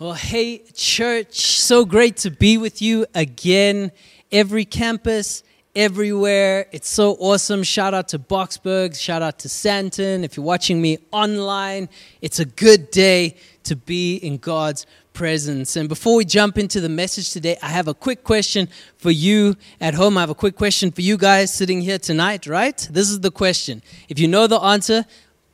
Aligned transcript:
Well, 0.00 0.14
hey, 0.14 0.58
church, 0.74 1.38
so 1.38 1.84
great 1.84 2.16
to 2.16 2.30
be 2.32 2.58
with 2.58 2.82
you 2.82 3.06
again. 3.14 3.92
Every 4.32 4.64
campus, 4.64 5.44
everywhere. 5.76 6.66
It's 6.72 6.88
so 6.88 7.12
awesome. 7.20 7.62
Shout 7.62 7.94
out 7.94 8.08
to 8.08 8.18
Boksburg, 8.18 8.98
shout 8.98 9.22
out 9.22 9.38
to 9.38 9.48
Sandton. 9.48 10.24
If 10.24 10.36
you're 10.36 10.44
watching 10.44 10.82
me 10.82 10.98
online, 11.12 11.88
it's 12.20 12.40
a 12.40 12.44
good 12.44 12.90
day 12.90 13.36
to 13.62 13.76
be 13.76 14.16
in 14.16 14.38
God's 14.38 14.84
presence. 15.12 15.76
And 15.76 15.88
before 15.88 16.16
we 16.16 16.24
jump 16.24 16.58
into 16.58 16.80
the 16.80 16.88
message 16.88 17.30
today, 17.30 17.56
I 17.62 17.68
have 17.68 17.86
a 17.86 17.94
quick 17.94 18.24
question 18.24 18.68
for 18.98 19.12
you 19.12 19.54
at 19.80 19.94
home. 19.94 20.18
I 20.18 20.22
have 20.22 20.30
a 20.30 20.34
quick 20.34 20.56
question 20.56 20.90
for 20.90 21.02
you 21.02 21.16
guys 21.16 21.54
sitting 21.54 21.80
here 21.80 22.00
tonight, 22.00 22.48
right? 22.48 22.88
This 22.90 23.10
is 23.10 23.20
the 23.20 23.30
question. 23.30 23.80
If 24.08 24.18
you 24.18 24.26
know 24.26 24.48
the 24.48 24.58
answer, 24.58 25.04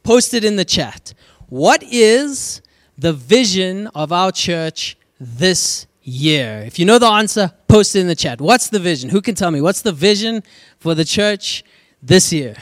post 0.02 0.32
it 0.32 0.46
in 0.46 0.56
the 0.56 0.64
chat. 0.64 1.12
What 1.50 1.82
is 1.82 2.59
the 3.00 3.14
vision 3.14 3.86
of 3.94 4.12
our 4.12 4.30
church 4.30 4.96
this 5.18 5.86
year? 6.02 6.62
If 6.66 6.78
you 6.78 6.84
know 6.84 6.98
the 6.98 7.06
answer, 7.06 7.50
post 7.66 7.96
it 7.96 8.00
in 8.00 8.08
the 8.08 8.14
chat. 8.14 8.40
What's 8.40 8.68
the 8.68 8.78
vision? 8.78 9.08
Who 9.08 9.22
can 9.22 9.34
tell 9.34 9.50
me? 9.50 9.62
What's 9.62 9.80
the 9.80 9.92
vision 9.92 10.42
for 10.78 10.94
the 10.94 11.04
church 11.04 11.64
this 12.02 12.30
year? 12.30 12.56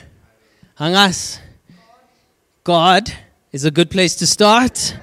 Hangas. 0.79 1.41
God 2.63 3.13
is 3.51 3.65
a 3.65 3.71
good 3.73 3.91
place 3.91 4.15
to 4.17 4.27
start. 4.27 4.97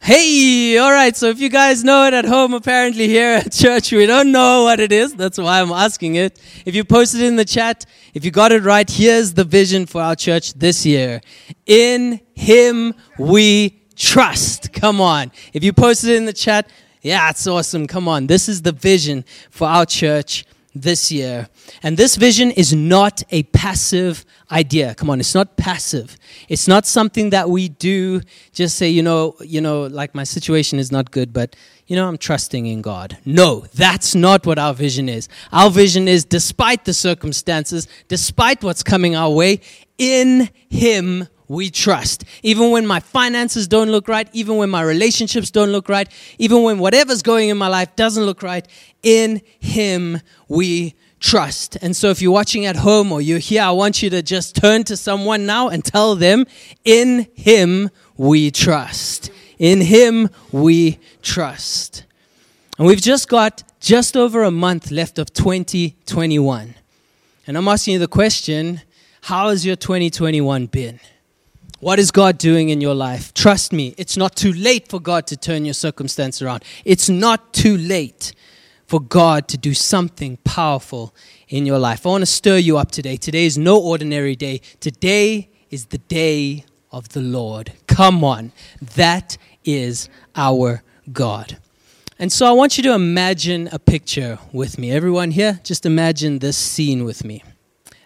Hey, 0.00 0.78
all 0.78 0.92
right. 0.92 1.14
So 1.14 1.28
if 1.28 1.40
you 1.40 1.50
guys 1.50 1.84
know 1.84 2.06
it 2.06 2.14
at 2.14 2.24
home, 2.24 2.54
apparently 2.54 3.06
here 3.06 3.40
at 3.44 3.52
church, 3.52 3.92
we 3.92 4.06
don't 4.06 4.32
know 4.32 4.64
what 4.64 4.80
it 4.80 4.92
is. 4.92 5.14
That's 5.14 5.36
why 5.36 5.60
I'm 5.60 5.72
asking 5.72 6.14
it. 6.14 6.40
If 6.64 6.74
you 6.74 6.84
post 6.84 7.14
it 7.14 7.22
in 7.22 7.36
the 7.36 7.44
chat, 7.44 7.84
if 8.14 8.24
you 8.24 8.30
got 8.30 8.52
it 8.52 8.62
right, 8.62 8.88
here's 8.88 9.34
the 9.34 9.44
vision 9.44 9.84
for 9.84 10.00
our 10.00 10.16
church 10.16 10.54
this 10.54 10.86
year. 10.86 11.20
In 11.66 12.20
Him 12.34 12.94
we 13.18 13.83
trust. 13.96 14.72
Come 14.72 15.00
on. 15.00 15.32
If 15.52 15.64
you 15.64 15.72
posted 15.72 16.10
it 16.10 16.16
in 16.16 16.24
the 16.24 16.32
chat, 16.32 16.68
yeah, 17.02 17.30
it's 17.30 17.46
awesome. 17.46 17.86
Come 17.86 18.08
on. 18.08 18.26
This 18.26 18.48
is 18.48 18.62
the 18.62 18.72
vision 18.72 19.24
for 19.50 19.68
our 19.68 19.86
church 19.86 20.44
this 20.74 21.12
year. 21.12 21.48
And 21.82 21.96
this 21.96 22.16
vision 22.16 22.50
is 22.50 22.72
not 22.72 23.22
a 23.30 23.44
passive 23.44 24.24
idea. 24.50 24.94
Come 24.94 25.08
on, 25.08 25.20
it's 25.20 25.34
not 25.34 25.56
passive. 25.56 26.16
It's 26.48 26.66
not 26.66 26.84
something 26.84 27.30
that 27.30 27.48
we 27.48 27.68
do 27.68 28.20
just 28.52 28.76
say, 28.76 28.88
you 28.88 29.02
know, 29.02 29.36
you 29.40 29.60
know, 29.60 29.84
like 29.84 30.14
my 30.14 30.24
situation 30.24 30.78
is 30.78 30.90
not 30.90 31.10
good, 31.10 31.32
but 31.32 31.54
you 31.86 31.96
know, 31.96 32.08
I'm 32.08 32.18
trusting 32.18 32.66
in 32.66 32.80
God. 32.80 33.18
No, 33.24 33.66
that's 33.74 34.14
not 34.14 34.46
what 34.46 34.58
our 34.58 34.74
vision 34.74 35.08
is. 35.08 35.28
Our 35.52 35.70
vision 35.70 36.08
is 36.08 36.24
despite 36.24 36.86
the 36.86 36.94
circumstances, 36.94 37.86
despite 38.08 38.64
what's 38.64 38.82
coming 38.82 39.14
our 39.14 39.30
way, 39.30 39.60
in 39.98 40.48
him 40.68 41.28
we 41.48 41.70
trust. 41.70 42.24
Even 42.42 42.70
when 42.70 42.86
my 42.86 43.00
finances 43.00 43.68
don't 43.68 43.90
look 43.90 44.08
right, 44.08 44.28
even 44.32 44.56
when 44.56 44.70
my 44.70 44.82
relationships 44.82 45.50
don't 45.50 45.70
look 45.70 45.88
right, 45.88 46.08
even 46.38 46.62
when 46.62 46.78
whatever's 46.78 47.22
going 47.22 47.48
in 47.48 47.56
my 47.56 47.68
life 47.68 47.94
doesn't 47.96 48.24
look 48.24 48.42
right, 48.42 48.66
in 49.02 49.42
Him 49.60 50.20
we 50.48 50.94
trust. 51.20 51.76
And 51.82 51.96
so 51.96 52.10
if 52.10 52.20
you're 52.20 52.32
watching 52.32 52.66
at 52.66 52.76
home 52.76 53.12
or 53.12 53.20
you're 53.20 53.38
here, 53.38 53.62
I 53.62 53.70
want 53.70 54.02
you 54.02 54.10
to 54.10 54.22
just 54.22 54.56
turn 54.56 54.84
to 54.84 54.96
someone 54.96 55.46
now 55.46 55.68
and 55.68 55.84
tell 55.84 56.16
them, 56.16 56.46
in 56.84 57.26
Him 57.34 57.90
we 58.16 58.50
trust. 58.50 59.30
In 59.58 59.80
Him 59.80 60.30
we 60.52 60.98
trust. 61.22 62.04
And 62.78 62.86
we've 62.86 63.00
just 63.00 63.28
got 63.28 63.62
just 63.80 64.16
over 64.16 64.42
a 64.42 64.50
month 64.50 64.90
left 64.90 65.18
of 65.18 65.32
2021. 65.32 66.74
And 67.46 67.56
I'm 67.58 67.68
asking 67.68 67.94
you 67.94 67.98
the 68.00 68.08
question 68.08 68.80
how 69.22 69.48
has 69.48 69.64
your 69.64 69.76
2021 69.76 70.66
been? 70.66 71.00
What 71.84 71.98
is 71.98 72.10
God 72.10 72.38
doing 72.38 72.70
in 72.70 72.80
your 72.80 72.94
life? 72.94 73.34
Trust 73.34 73.70
me, 73.70 73.94
it's 73.98 74.16
not 74.16 74.34
too 74.34 74.54
late 74.54 74.88
for 74.88 74.98
God 74.98 75.26
to 75.26 75.36
turn 75.36 75.66
your 75.66 75.74
circumstance 75.74 76.40
around. 76.40 76.64
It's 76.86 77.10
not 77.10 77.52
too 77.52 77.76
late 77.76 78.32
for 78.86 78.98
God 78.98 79.48
to 79.48 79.58
do 79.58 79.74
something 79.74 80.38
powerful 80.44 81.14
in 81.46 81.66
your 81.66 81.78
life. 81.78 82.06
I 82.06 82.08
want 82.08 82.22
to 82.22 82.26
stir 82.26 82.56
you 82.56 82.78
up 82.78 82.90
today. 82.90 83.18
Today 83.18 83.44
is 83.44 83.58
no 83.58 83.78
ordinary 83.78 84.34
day. 84.34 84.62
Today 84.80 85.50
is 85.68 85.84
the 85.84 85.98
day 85.98 86.64
of 86.90 87.10
the 87.10 87.20
Lord. 87.20 87.74
Come 87.86 88.24
on. 88.24 88.52
That 88.96 89.36
is 89.62 90.08
our 90.34 90.82
God. 91.12 91.58
And 92.18 92.32
so 92.32 92.46
I 92.46 92.52
want 92.52 92.78
you 92.78 92.82
to 92.84 92.94
imagine 92.94 93.68
a 93.72 93.78
picture 93.78 94.38
with 94.54 94.78
me. 94.78 94.90
Everyone 94.90 95.32
here, 95.32 95.60
just 95.62 95.84
imagine 95.84 96.38
this 96.38 96.56
scene 96.56 97.04
with 97.04 97.26
me. 97.26 97.44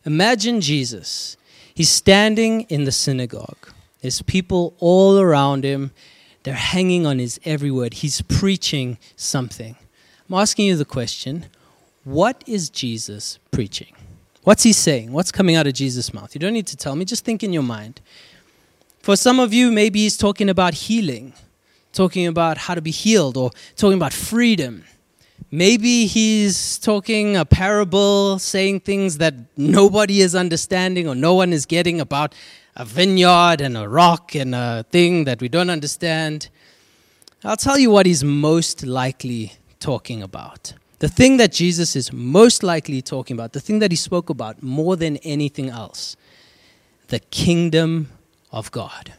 Imagine 0.04 0.60
Jesus. 0.60 1.36
He's 1.78 1.90
standing 1.90 2.62
in 2.62 2.82
the 2.82 2.90
synagogue. 2.90 3.70
There's 4.00 4.20
people 4.22 4.74
all 4.80 5.20
around 5.20 5.62
him. 5.62 5.92
They're 6.42 6.54
hanging 6.54 7.06
on 7.06 7.20
his 7.20 7.38
every 7.44 7.70
word. 7.70 7.94
He's 7.94 8.20
preaching 8.20 8.98
something. 9.14 9.76
I'm 10.28 10.34
asking 10.34 10.66
you 10.66 10.74
the 10.74 10.84
question 10.84 11.46
what 12.02 12.42
is 12.48 12.68
Jesus 12.68 13.38
preaching? 13.52 13.94
What's 14.42 14.64
he 14.64 14.72
saying? 14.72 15.12
What's 15.12 15.30
coming 15.30 15.54
out 15.54 15.68
of 15.68 15.72
Jesus' 15.72 16.12
mouth? 16.12 16.34
You 16.34 16.40
don't 16.40 16.52
need 16.52 16.66
to 16.66 16.76
tell 16.76 16.96
me, 16.96 17.04
just 17.04 17.24
think 17.24 17.44
in 17.44 17.52
your 17.52 17.62
mind. 17.62 18.00
For 19.00 19.14
some 19.14 19.38
of 19.38 19.54
you, 19.54 19.70
maybe 19.70 20.00
he's 20.00 20.16
talking 20.16 20.50
about 20.50 20.74
healing, 20.74 21.32
talking 21.92 22.26
about 22.26 22.58
how 22.58 22.74
to 22.74 22.82
be 22.82 22.90
healed, 22.90 23.36
or 23.36 23.52
talking 23.76 23.98
about 23.98 24.12
freedom. 24.12 24.82
Maybe 25.50 26.06
he's 26.06 26.78
talking 26.78 27.36
a 27.36 27.46
parable, 27.46 28.38
saying 28.38 28.80
things 28.80 29.16
that 29.16 29.34
nobody 29.56 30.20
is 30.20 30.34
understanding 30.34 31.08
or 31.08 31.14
no 31.14 31.34
one 31.34 31.54
is 31.54 31.64
getting 31.64 32.00
about 32.00 32.34
a 32.76 32.84
vineyard 32.84 33.62
and 33.62 33.74
a 33.76 33.88
rock 33.88 34.34
and 34.34 34.54
a 34.54 34.84
thing 34.90 35.24
that 35.24 35.40
we 35.40 35.48
don't 35.48 35.70
understand. 35.70 36.50
I'll 37.44 37.56
tell 37.56 37.78
you 37.78 37.90
what 37.90 38.04
he's 38.04 38.22
most 38.22 38.84
likely 38.84 39.54
talking 39.80 40.22
about. 40.22 40.74
The 40.98 41.08
thing 41.08 41.38
that 41.38 41.52
Jesus 41.52 41.96
is 41.96 42.12
most 42.12 42.62
likely 42.62 43.00
talking 43.00 43.34
about, 43.34 43.52
the 43.52 43.60
thing 43.60 43.78
that 43.78 43.90
he 43.90 43.96
spoke 43.96 44.28
about 44.28 44.62
more 44.62 44.96
than 44.96 45.16
anything 45.18 45.70
else, 45.70 46.16
the 47.06 47.20
kingdom 47.20 48.10
of 48.52 48.70
God. 48.70 49.14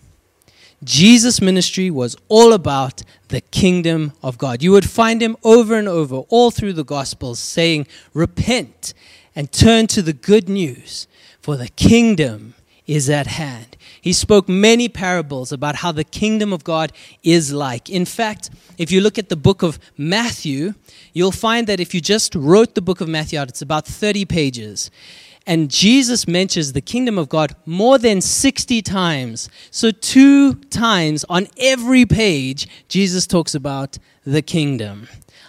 Jesus' 0.84 1.42
ministry 1.42 1.90
was 1.90 2.16
all 2.30 2.54
about 2.54 3.04
the 3.28 3.42
kingdom 3.42 4.14
of 4.24 4.38
God. 4.38 4.64
You 4.64 4.72
would 4.72 4.90
find 4.90 5.22
him 5.22 5.36
over 5.44 5.76
and 5.76 5.88
over, 5.88 6.18
all 6.30 6.52
through 6.52 6.74
the 6.74 6.84
Gospels, 6.84 7.40
saying, 7.40 7.88
Repent 8.14 8.94
and 9.36 9.52
turn 9.52 9.88
to 9.88 10.02
the 10.02 10.14
good 10.14 10.50
news, 10.50 11.08
for 11.42 11.58
the 11.58 11.70
kingdom 11.70 12.56
is 12.88 13.10
at 13.10 13.28
hand. 13.28 13.78
He 14.02 14.14
spoke 14.14 14.50
many 14.50 14.90
parables 14.90 15.52
about 15.52 15.76
how 15.76 15.92
the 15.92 16.04
kingdom 16.04 16.52
of 16.52 16.64
God 16.64 16.92
is 17.22 17.54
like. 17.54 17.90
In 17.90 18.06
fact, 18.06 18.50
if 18.78 18.92
you 18.92 19.02
look 19.02 19.20
at 19.20 19.30
the 19.30 19.36
book 19.36 19.62
of 19.62 19.78
Matthew, 19.98 20.74
you'll 21.14 21.32
find 21.32 21.68
that 21.68 21.80
if 21.80 21.94
you 21.94 22.02
just 22.02 22.34
wrote 22.34 22.74
the 22.74 22.82
book 22.82 23.02
of 23.02 23.08
Matthew 23.08 23.38
out, 23.38 23.50
it's 23.50 23.62
about 23.62 23.86
30 23.86 24.26
pages. 24.26 24.90
And 25.50 25.72
Jesus 25.72 26.28
mentions 26.28 26.74
the 26.74 26.80
kingdom 26.80 27.18
of 27.18 27.28
God 27.28 27.56
more 27.66 27.98
than 27.98 28.22
60 28.22 28.84
times. 28.84 29.50
So, 29.72 29.90
two 29.90 30.54
times 30.54 31.26
on 31.28 31.48
every 31.58 32.06
page, 32.06 32.68
Jesus 32.88 33.26
talks 33.26 33.56
about 33.56 33.98
the 34.24 34.44
kingdom. 34.44 35.08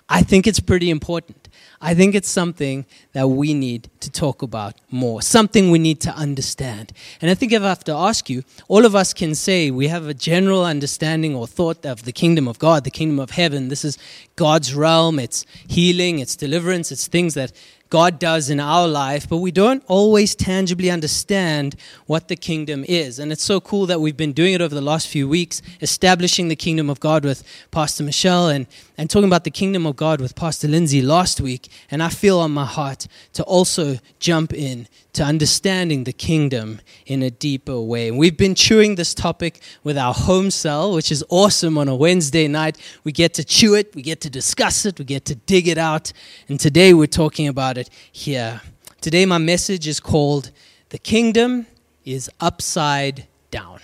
I 0.09 0.23
think 0.23 0.47
it's 0.47 0.59
pretty 0.59 0.89
important. 0.89 1.51
I 1.83 1.93
think 1.93 2.15
it's 2.15 2.31
something 2.31 2.87
that 3.13 3.29
we 3.29 3.53
need 3.53 3.91
to 4.01 4.11
talk 4.11 4.41
about 4.41 4.75
more, 4.91 5.21
something 5.21 5.71
we 5.71 5.79
need 5.79 6.01
to 6.01 6.11
understand. 6.11 6.93
And 7.21 7.31
I 7.31 7.35
think 7.35 7.53
if 7.53 7.63
I 7.63 7.69
have 7.69 7.85
to 7.85 7.95
ask 7.95 8.31
you, 8.31 8.43
all 8.69 8.87
of 8.87 8.95
us 8.95 9.13
can 9.13 9.35
say 9.35 9.71
we 9.71 9.89
have 9.89 10.07
a 10.07 10.15
general 10.15 10.65
understanding 10.65 11.35
or 11.35 11.47
thought 11.47 11.85
of 11.85 12.05
the 12.05 12.13
kingdom 12.13 12.49
of 12.49 12.59
God, 12.59 12.85
the 12.85 12.91
kingdom 12.91 13.19
of 13.19 13.31
heaven. 13.31 13.69
This 13.69 13.85
is 13.85 13.99
God's 14.37 14.75
realm, 14.75 15.19
it's 15.19 15.45
healing, 15.69 16.21
it's 16.21 16.37
deliverance, 16.37 16.91
it's 16.91 17.07
things 17.07 17.35
that 17.35 17.53
God 17.91 18.21
does 18.21 18.51
in 18.51 18.61
our 18.61 18.87
life, 18.87 19.29
but 19.29 19.39
we 19.39 19.51
don't 19.51 19.83
always 19.89 20.37
tangibly 20.37 20.91
understand 20.91 21.75
what 22.07 22.29
the 22.29 22.37
kingdom 22.37 22.85
is. 22.89 23.19
And 23.19 23.33
it's 23.33 23.43
so 23.43 23.61
cool 23.61 23.87
that 23.87 24.01
we've 24.01 24.17
been 24.17 24.33
doing 24.33 24.55
it 24.55 24.63
over 24.63 24.75
the 24.75 24.81
last 24.81 25.09
few 25.09 25.29
weeks, 25.29 25.61
establishing 25.83 26.47
the 26.47 26.57
kingdom 26.57 26.89
of 26.89 27.01
God 27.01 27.25
with 27.25 27.43
Pastor 27.73 28.05
Michelle 28.05 28.49
and, 28.49 28.69
and 28.97 29.11
talking 29.11 29.29
about 29.29 29.43
the 29.43 29.51
kingdom 29.51 29.87
of 29.87 29.97
God 29.97 30.21
with 30.21 30.37
Pastor 30.37 30.69
Lindsay 30.69 31.03
last 31.03 31.41
week. 31.41 31.69
And 31.91 32.01
I 32.01 32.11
feel 32.11 32.39
on 32.39 32.53
my 32.53 32.65
heart 32.65 33.09
to 33.33 33.43
also 33.43 33.99
jump 34.21 34.53
in 34.53 34.87
to 35.13 35.25
understanding 35.25 36.05
the 36.05 36.13
kingdom 36.13 36.81
in 37.07 37.23
a 37.23 37.31
deeper 37.31 37.81
way. 37.81 38.07
And 38.07 38.17
we've 38.17 38.37
been 38.37 38.55
chewing 38.55 38.95
this 38.95 39.13
topic 39.13 39.61
with 39.83 39.99
our 39.99 40.15
home 40.15 40.53
cell, 40.53 40.93
which 40.93 41.11
is 41.11 41.25
awesome 41.29 41.77
on 41.77 41.89
a 41.89 41.97
Wednesday 41.97 42.47
night. 42.47 42.79
We 43.03 43.11
get 43.11 43.35
to 43.35 43.45
chew 43.45 43.75
it, 43.75 43.93
we 43.97 44.03
get 44.03 44.21
to 44.21 44.31
discuss 44.31 44.87
it, 44.87 45.01
we 45.01 45.05
get 45.05 45.25
to 45.25 45.35
dig 45.35 45.67
it 45.67 45.79
out. 45.79 46.13
And 46.49 46.61
today 46.61 46.95
we're 46.95 47.07
talking 47.07 47.49
about 47.49 47.77
it 47.77 47.80
here. 48.11 48.61
Today, 49.01 49.25
my 49.25 49.39
message 49.39 49.87
is 49.87 50.01
called 50.01 50.51
The 50.91 50.99
Kingdom 50.99 51.67
is 52.05 52.31
Upside 52.41 53.27
Down. 53.51 53.81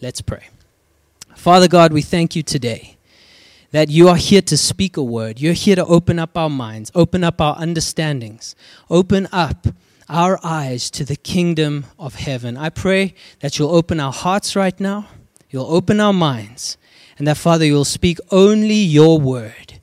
Let's 0.00 0.20
pray. 0.20 0.48
Father 1.34 1.68
God, 1.68 1.92
we 1.92 2.00
thank 2.00 2.36
you 2.36 2.42
today 2.42 2.96
that 3.70 3.90
you 3.90 4.08
are 4.08 4.16
here 4.16 4.40
to 4.42 4.56
speak 4.56 4.96
a 4.96 5.02
word. 5.02 5.40
You're 5.40 5.52
here 5.52 5.76
to 5.76 5.84
open 5.84 6.18
up 6.18 6.38
our 6.38 6.48
minds, 6.48 6.92
open 6.94 7.24
up 7.24 7.40
our 7.40 7.56
understandings, 7.58 8.54
open 8.88 9.26
up 9.32 9.66
our 10.08 10.38
eyes 10.44 10.90
to 10.92 11.04
the 11.04 11.16
kingdom 11.16 11.86
of 11.98 12.14
heaven. 12.14 12.56
I 12.56 12.68
pray 12.68 13.14
that 13.40 13.58
you'll 13.58 13.74
open 13.74 13.98
our 13.98 14.12
hearts 14.12 14.54
right 14.54 14.78
now, 14.78 15.08
you'll 15.50 15.66
open 15.66 15.98
our 15.98 16.12
minds, 16.12 16.76
and 17.18 17.26
that, 17.26 17.36
Father, 17.36 17.64
you 17.64 17.74
will 17.74 17.84
speak 17.84 18.18
only 18.30 18.74
your 18.74 19.18
word 19.18 19.80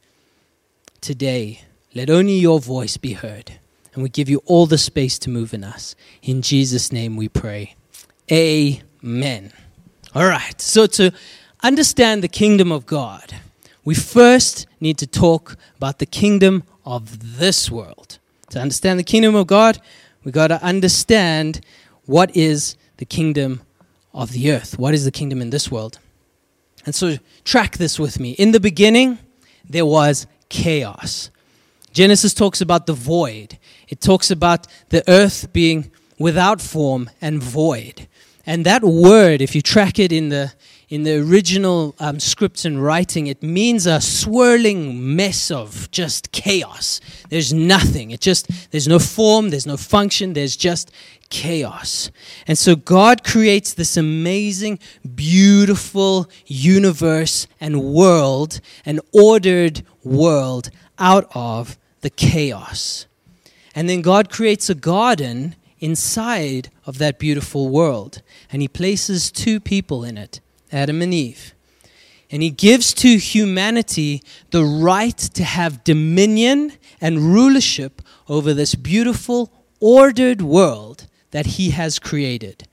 today. 1.01 1.61
Let 1.93 2.09
only 2.09 2.35
your 2.35 2.59
voice 2.59 2.97
be 2.97 3.13
heard. 3.13 3.59
And 3.93 4.01
we 4.01 4.09
give 4.09 4.29
you 4.29 4.41
all 4.45 4.65
the 4.65 4.77
space 4.77 5.19
to 5.19 5.29
move 5.29 5.53
in 5.53 5.63
us. 5.63 5.95
In 6.21 6.41
Jesus' 6.41 6.91
name 6.91 7.17
we 7.17 7.27
pray. 7.27 7.75
Amen. 8.31 9.51
All 10.15 10.25
right. 10.25 10.61
So, 10.61 10.87
to 10.87 11.11
understand 11.61 12.23
the 12.23 12.29
kingdom 12.29 12.71
of 12.71 12.85
God, 12.85 13.35
we 13.83 13.93
first 13.93 14.67
need 14.79 14.97
to 14.99 15.07
talk 15.07 15.57
about 15.75 15.99
the 15.99 16.05
kingdom 16.05 16.63
of 16.85 17.37
this 17.39 17.69
world. 17.69 18.19
To 18.51 18.59
understand 18.59 18.97
the 18.97 19.03
kingdom 19.03 19.35
of 19.35 19.47
God, 19.47 19.81
we 20.23 20.31
got 20.31 20.47
to 20.47 20.63
understand 20.63 21.59
what 22.05 22.33
is 22.35 22.77
the 22.97 23.05
kingdom 23.05 23.61
of 24.13 24.31
the 24.31 24.51
earth. 24.51 24.79
What 24.79 24.93
is 24.93 25.03
the 25.03 25.11
kingdom 25.11 25.41
in 25.41 25.49
this 25.49 25.69
world? 25.69 25.99
And 26.85 26.95
so, 26.95 27.17
track 27.43 27.77
this 27.77 27.99
with 27.99 28.21
me. 28.21 28.31
In 28.31 28.53
the 28.53 28.61
beginning, 28.61 29.19
there 29.69 29.85
was 29.85 30.25
chaos. 30.47 31.29
Genesis 31.93 32.33
talks 32.33 32.61
about 32.61 32.85
the 32.85 32.93
void, 32.93 33.57
it 33.87 34.01
talks 34.01 34.31
about 34.31 34.67
the 34.89 35.03
earth 35.09 35.51
being 35.51 35.91
without 36.17 36.61
form 36.61 37.09
and 37.21 37.41
void. 37.41 38.07
And 38.45 38.65
that 38.65 38.83
word, 38.83 39.41
if 39.41 39.55
you 39.55 39.61
track 39.61 39.99
it 39.99 40.11
in 40.11 40.29
the, 40.29 40.53
in 40.89 41.03
the 41.03 41.19
original 41.19 41.95
um, 41.99 42.19
scripts 42.19 42.65
and 42.65 42.83
writing, 42.83 43.27
it 43.27 43.43
means 43.43 43.85
a 43.85 44.01
swirling 44.01 45.15
mess 45.15 45.51
of 45.51 45.91
just 45.91 46.31
chaos. 46.31 47.01
There's 47.29 47.53
nothing. 47.53 48.11
It 48.11 48.19
just, 48.19 48.71
there's 48.71 48.87
no 48.87 48.97
form, 48.97 49.49
there's 49.49 49.67
no 49.67 49.77
function, 49.77 50.33
there's 50.33 50.57
just 50.57 50.91
chaos. 51.29 52.09
And 52.47 52.57
so 52.57 52.75
God 52.75 53.23
creates 53.23 53.73
this 53.73 53.95
amazing, 53.95 54.79
beautiful 55.15 56.29
universe 56.45 57.47
and 57.59 57.83
world, 57.83 58.59
an 58.85 58.99
ordered 59.13 59.83
world 60.03 60.71
out 60.97 61.29
of 61.33 61.77
the 62.01 62.09
chaos. 62.09 63.05
And 63.73 63.87
then 63.87 64.01
God 64.01 64.29
creates 64.29 64.69
a 64.69 64.75
garden 64.75 65.55
inside 65.79 66.69
of 66.85 66.97
that 66.99 67.19
beautiful 67.19 67.69
world. 67.69 68.21
And 68.51 68.61
He 68.61 68.67
places 68.67 69.31
two 69.31 69.59
people 69.59 70.03
in 70.03 70.17
it 70.17 70.39
Adam 70.71 71.01
and 71.01 71.13
Eve. 71.13 71.53
And 72.29 72.41
He 72.41 72.49
gives 72.49 72.93
to 72.95 73.17
humanity 73.17 74.21
the 74.51 74.63
right 74.63 75.17
to 75.17 75.43
have 75.43 75.83
dominion 75.83 76.73
and 77.01 77.33
rulership 77.33 78.01
over 78.29 78.53
this 78.53 78.75
beautiful, 78.75 79.51
ordered 79.79 80.41
world 80.41 81.07
that 81.31 81.45
He 81.45 81.71
has 81.71 81.99
created. 81.99 82.67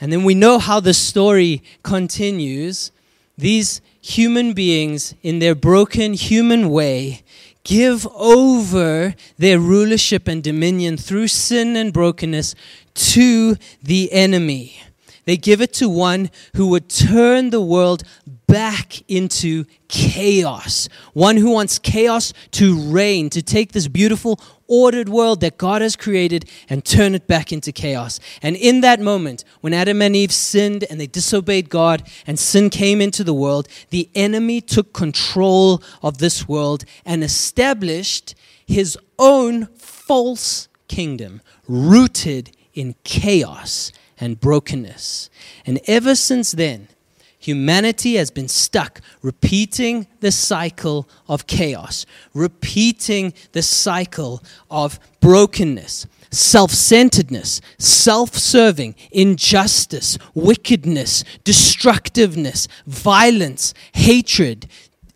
And 0.00 0.12
then 0.12 0.24
we 0.24 0.34
know 0.34 0.58
how 0.58 0.80
the 0.80 0.94
story 0.94 1.62
continues. 1.82 2.92
These 3.38 3.80
human 4.00 4.52
beings, 4.52 5.14
in 5.22 5.38
their 5.38 5.54
broken 5.54 6.12
human 6.12 6.68
way, 6.68 7.23
give 7.64 8.06
over 8.14 9.14
their 9.38 9.58
rulership 9.58 10.28
and 10.28 10.42
dominion 10.42 10.96
through 10.96 11.28
sin 11.28 11.76
and 11.76 11.92
brokenness 11.92 12.54
to 12.94 13.56
the 13.82 14.12
enemy. 14.12 14.80
They 15.24 15.36
give 15.38 15.60
it 15.62 15.72
to 15.74 15.88
one 15.88 16.30
who 16.54 16.66
would 16.68 16.88
turn 16.88 17.50
the 17.50 17.60
world 17.60 18.02
back 18.54 19.02
into 19.10 19.64
chaos. 19.88 20.88
One 21.12 21.36
who 21.36 21.50
wants 21.50 21.80
chaos 21.80 22.32
to 22.52 22.78
reign, 22.82 23.28
to 23.30 23.42
take 23.42 23.72
this 23.72 23.88
beautiful, 23.88 24.38
ordered 24.68 25.08
world 25.08 25.40
that 25.40 25.58
God 25.58 25.82
has 25.82 25.96
created 25.96 26.48
and 26.68 26.84
turn 26.84 27.16
it 27.16 27.26
back 27.26 27.52
into 27.52 27.72
chaos. 27.72 28.20
And 28.42 28.54
in 28.54 28.80
that 28.82 29.00
moment, 29.00 29.42
when 29.60 29.74
Adam 29.74 30.00
and 30.00 30.14
Eve 30.14 30.30
sinned 30.30 30.84
and 30.88 31.00
they 31.00 31.08
disobeyed 31.08 31.68
God 31.68 32.08
and 32.28 32.38
sin 32.38 32.70
came 32.70 33.00
into 33.00 33.24
the 33.24 33.34
world, 33.34 33.66
the 33.90 34.08
enemy 34.14 34.60
took 34.60 34.92
control 34.92 35.82
of 36.00 36.18
this 36.18 36.46
world 36.46 36.84
and 37.04 37.24
established 37.24 38.36
his 38.64 38.96
own 39.18 39.66
false 39.74 40.68
kingdom 40.86 41.40
rooted 41.66 42.56
in 42.72 42.94
chaos 43.02 43.90
and 44.20 44.38
brokenness. 44.38 45.28
And 45.66 45.80
ever 45.88 46.14
since 46.14 46.52
then, 46.52 46.86
humanity 47.46 48.14
has 48.14 48.30
been 48.30 48.48
stuck 48.48 49.00
repeating 49.20 50.06
the 50.20 50.32
cycle 50.32 51.08
of 51.28 51.46
chaos, 51.46 52.06
repeating 52.32 53.34
the 53.52 53.62
cycle 53.62 54.42
of 54.70 54.98
brokenness, 55.20 56.06
self 56.30 56.70
centeredness, 56.70 57.60
self 57.78 58.34
serving, 58.34 58.94
injustice, 59.12 60.16
wickedness, 60.34 61.22
destructiveness, 61.44 62.66
violence, 62.86 63.74
hatred, 63.92 64.66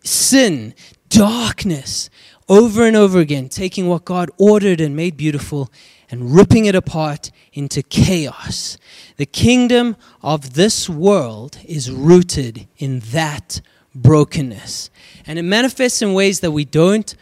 sin, 0.03 0.73
darkness, 1.09 2.09
over 2.47 2.85
and 2.85 2.95
over 2.95 3.19
again, 3.19 3.49
taking 3.49 3.87
what 3.87 4.05
God 4.05 4.29
ordered 4.37 4.79
and 4.81 4.95
made 4.95 5.17
beautiful 5.17 5.71
and 6.11 6.35
ripping 6.35 6.65
it 6.65 6.75
apart 6.75 7.31
into 7.53 7.83
chaos. 7.83 8.77
The 9.17 9.25
kingdom 9.25 9.95
of 10.21 10.53
this 10.53 10.89
world 10.89 11.59
is 11.65 11.91
rooted 11.91 12.67
in 12.77 12.99
that 13.11 13.61
brokenness. 13.93 14.89
And 15.25 15.37
it 15.37 15.43
manifests 15.43 16.01
in 16.01 16.13
ways 16.13 16.39
that 16.39 16.51
we 16.51 16.65
don't 16.65 17.15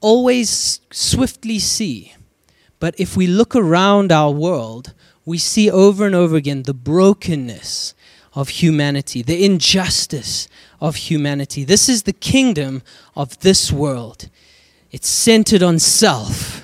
always 0.00 0.80
swiftly 0.90 1.58
see. 1.58 2.14
But 2.80 2.94
if 2.98 3.16
we 3.16 3.26
look 3.26 3.56
around 3.56 4.12
our 4.12 4.30
world, 4.30 4.92
we 5.24 5.38
see 5.38 5.70
over 5.70 6.04
and 6.04 6.14
over 6.14 6.36
again 6.36 6.64
the 6.64 6.74
brokenness 6.74 7.94
of 8.34 8.48
humanity, 8.48 9.22
the 9.22 9.44
injustice 9.44 10.48
of 10.80 10.96
humanity. 10.96 11.64
This 11.64 11.88
is 11.88 12.02
the 12.02 12.12
kingdom 12.12 12.82
of 13.16 13.38
this 13.40 13.72
world. 13.72 14.28
It's 14.90 15.08
centered 15.08 15.62
on 15.62 15.78
self 15.78 16.63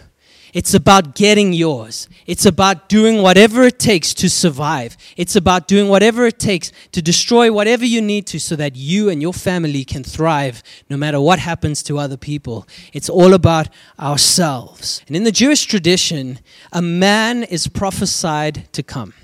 it's 0.52 0.74
about 0.74 1.14
getting 1.14 1.52
yours. 1.52 2.08
It's 2.26 2.44
about 2.44 2.88
doing 2.88 3.22
whatever 3.22 3.62
it 3.64 3.78
takes 3.78 4.12
to 4.14 4.28
survive. 4.28 4.96
It's 5.16 5.36
about 5.36 5.68
doing 5.68 5.88
whatever 5.88 6.26
it 6.26 6.38
takes 6.38 6.72
to 6.92 7.00
destroy 7.02 7.52
whatever 7.52 7.84
you 7.84 8.02
need 8.02 8.26
to 8.28 8.40
so 8.40 8.56
that 8.56 8.76
you 8.76 9.08
and 9.08 9.22
your 9.22 9.32
family 9.32 9.84
can 9.84 10.02
thrive 10.02 10.62
no 10.88 10.96
matter 10.96 11.20
what 11.20 11.38
happens 11.38 11.82
to 11.84 11.98
other 11.98 12.16
people. 12.16 12.66
It's 12.92 13.08
all 13.08 13.34
about 13.34 13.68
ourselves. 13.98 15.02
And 15.06 15.16
in 15.16 15.24
the 15.24 15.32
Jewish 15.32 15.64
tradition, 15.64 16.40
a 16.72 16.82
man 16.82 17.44
is 17.44 17.68
prophesied 17.68 18.72
to 18.72 18.82
come, 18.82 19.14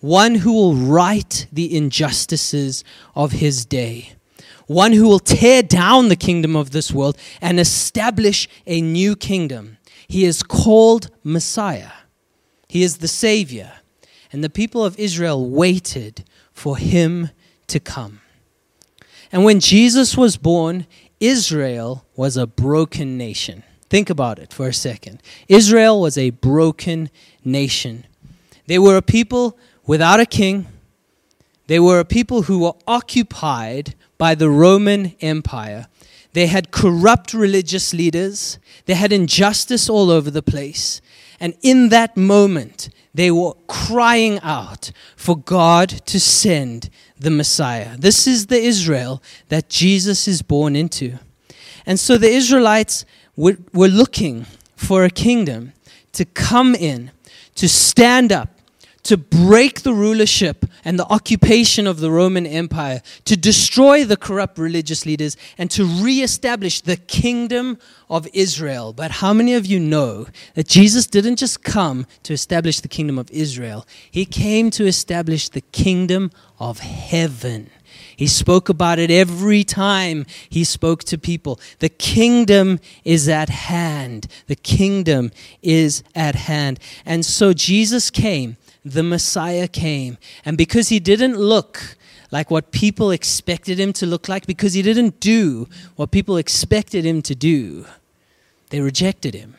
one 0.00 0.36
who 0.36 0.52
will 0.52 0.74
right 0.74 1.46
the 1.52 1.76
injustices 1.76 2.84
of 3.14 3.32
his 3.32 3.64
day 3.64 4.12
one 4.68 4.92
who 4.92 5.06
will 5.06 5.18
tear 5.18 5.62
down 5.62 6.08
the 6.08 6.16
kingdom 6.16 6.56
of 6.56 6.70
this 6.70 6.92
world 6.92 7.16
and 7.40 7.60
establish 7.60 8.48
a 8.66 8.80
new 8.80 9.14
kingdom. 9.14 9.76
He 10.12 10.26
is 10.26 10.42
called 10.42 11.08
Messiah. 11.24 11.92
He 12.68 12.82
is 12.82 12.98
the 12.98 13.08
Savior. 13.08 13.72
And 14.30 14.44
the 14.44 14.50
people 14.50 14.84
of 14.84 14.98
Israel 14.98 15.48
waited 15.48 16.24
for 16.52 16.76
him 16.76 17.30
to 17.68 17.80
come. 17.80 18.20
And 19.32 19.42
when 19.42 19.58
Jesus 19.58 20.14
was 20.14 20.36
born, 20.36 20.86
Israel 21.18 22.04
was 22.14 22.36
a 22.36 22.46
broken 22.46 23.16
nation. 23.16 23.62
Think 23.88 24.10
about 24.10 24.38
it 24.38 24.52
for 24.52 24.68
a 24.68 24.74
second. 24.74 25.22
Israel 25.48 25.98
was 25.98 26.18
a 26.18 26.28
broken 26.28 27.08
nation. 27.42 28.04
They 28.66 28.78
were 28.78 28.98
a 28.98 29.02
people 29.16 29.58
without 29.86 30.20
a 30.20 30.26
king. 30.26 30.66
They 31.68 31.80
were 31.80 32.00
a 32.00 32.04
people 32.04 32.42
who 32.42 32.58
were 32.58 32.74
occupied 32.86 33.94
by 34.18 34.34
the 34.34 34.50
Roman 34.50 35.16
Empire. 35.22 35.86
They 36.32 36.46
had 36.46 36.70
corrupt 36.70 37.34
religious 37.34 37.92
leaders. 37.92 38.58
They 38.86 38.94
had 38.94 39.12
injustice 39.12 39.88
all 39.88 40.10
over 40.10 40.30
the 40.30 40.42
place. 40.42 41.00
And 41.38 41.54
in 41.62 41.88
that 41.90 42.16
moment, 42.16 42.88
they 43.14 43.30
were 43.30 43.54
crying 43.66 44.40
out 44.42 44.92
for 45.16 45.36
God 45.36 45.88
to 45.88 46.18
send 46.18 46.88
the 47.18 47.30
Messiah. 47.30 47.96
This 47.98 48.26
is 48.26 48.46
the 48.46 48.60
Israel 48.60 49.22
that 49.48 49.68
Jesus 49.68 50.26
is 50.26 50.42
born 50.42 50.74
into. 50.74 51.18
And 51.84 51.98
so 51.98 52.16
the 52.16 52.30
Israelites 52.30 53.04
were, 53.36 53.56
looking 53.72 54.46
for 54.76 55.04
a 55.04 55.10
kingdom 55.10 55.72
to 56.12 56.24
come 56.24 56.74
in, 56.74 57.10
to 57.56 57.68
stand 57.68 58.32
up, 58.32 58.51
to 59.04 59.16
break 59.16 59.82
the 59.82 59.92
rulership 59.92 60.64
and 60.84 60.98
the 60.98 61.06
occupation 61.06 61.86
of 61.86 62.00
the 62.00 62.10
Roman 62.10 62.46
Empire, 62.46 63.02
to 63.24 63.36
destroy 63.36 64.04
the 64.04 64.16
corrupt 64.16 64.58
religious 64.58 65.04
leaders, 65.06 65.36
and 65.58 65.70
to 65.70 65.84
reestablish 65.84 66.80
the 66.80 66.96
kingdom 66.96 67.78
of 68.08 68.28
Israel. 68.32 68.92
But 68.92 69.10
how 69.10 69.32
many 69.32 69.54
of 69.54 69.66
you 69.66 69.80
know 69.80 70.26
that 70.54 70.68
Jesus 70.68 71.06
didn't 71.06 71.36
just 71.36 71.64
come 71.64 72.06
to 72.22 72.32
establish 72.32 72.80
the 72.80 72.88
kingdom 72.88 73.18
of 73.18 73.30
Israel, 73.30 73.86
He 74.10 74.24
came 74.24 74.70
to 74.72 74.86
establish 74.86 75.48
the 75.48 75.62
kingdom 75.62 76.30
of 76.58 76.80
heaven. 76.80 77.70
He 78.16 78.26
spoke 78.26 78.68
about 78.68 78.98
it 78.98 79.10
every 79.10 79.64
time 79.64 80.26
he 80.48 80.64
spoke 80.64 81.02
to 81.04 81.18
people. 81.18 81.58
The 81.80 81.88
kingdom 81.88 82.78
is 83.04 83.28
at 83.28 83.48
hand. 83.48 84.28
The 84.46 84.56
kingdom 84.56 85.32
is 85.62 86.02
at 86.14 86.34
hand. 86.34 86.78
And 87.04 87.24
so 87.24 87.52
Jesus 87.52 88.10
came 88.10 88.56
the 88.84 89.02
Messiah 89.02 89.68
came. 89.68 90.18
And 90.44 90.58
because 90.58 90.88
he 90.88 90.98
didn't 90.98 91.36
look 91.36 91.96
like 92.32 92.50
what 92.50 92.72
people 92.72 93.10
expected 93.10 93.78
him 93.78 93.92
to 93.92 94.06
look 94.06 94.28
like 94.28 94.46
because 94.46 94.72
he 94.72 94.82
didn't 94.82 95.20
do 95.20 95.68
what 95.96 96.10
people 96.10 96.38
expected 96.38 97.04
him 97.04 97.22
to 97.22 97.34
do. 97.34 97.84
They 98.70 98.80
rejected 98.80 99.34
him. 99.34 99.54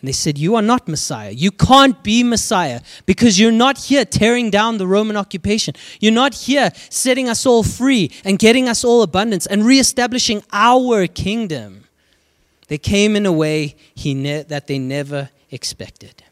And 0.00 0.06
they 0.06 0.12
said, 0.12 0.36
You 0.36 0.56
are 0.56 0.62
not 0.62 0.88
Messiah. 0.88 1.30
You 1.30 1.50
can't 1.50 2.02
be 2.02 2.22
Messiah 2.22 2.80
because 3.06 3.38
you're 3.38 3.52
not 3.52 3.78
here 3.78 4.04
tearing 4.04 4.50
down 4.50 4.78
the 4.78 4.86
Roman 4.86 5.16
occupation. 5.16 5.74
You're 6.00 6.12
not 6.12 6.34
here 6.34 6.72
setting 6.90 7.28
us 7.28 7.46
all 7.46 7.62
free 7.62 8.12
and 8.24 8.38
getting 8.38 8.68
us 8.68 8.84
all 8.84 9.02
abundance 9.02 9.46
and 9.46 9.64
reestablishing 9.64 10.42
our 10.52 11.06
kingdom. 11.06 11.84
They 12.66 12.78
came 12.78 13.16
in 13.16 13.26
a 13.26 13.32
way 13.32 13.76
he 13.94 14.14
ne- 14.14 14.42
that 14.42 14.66
they 14.66 14.78
never 14.78 15.30
expected. 15.50 16.22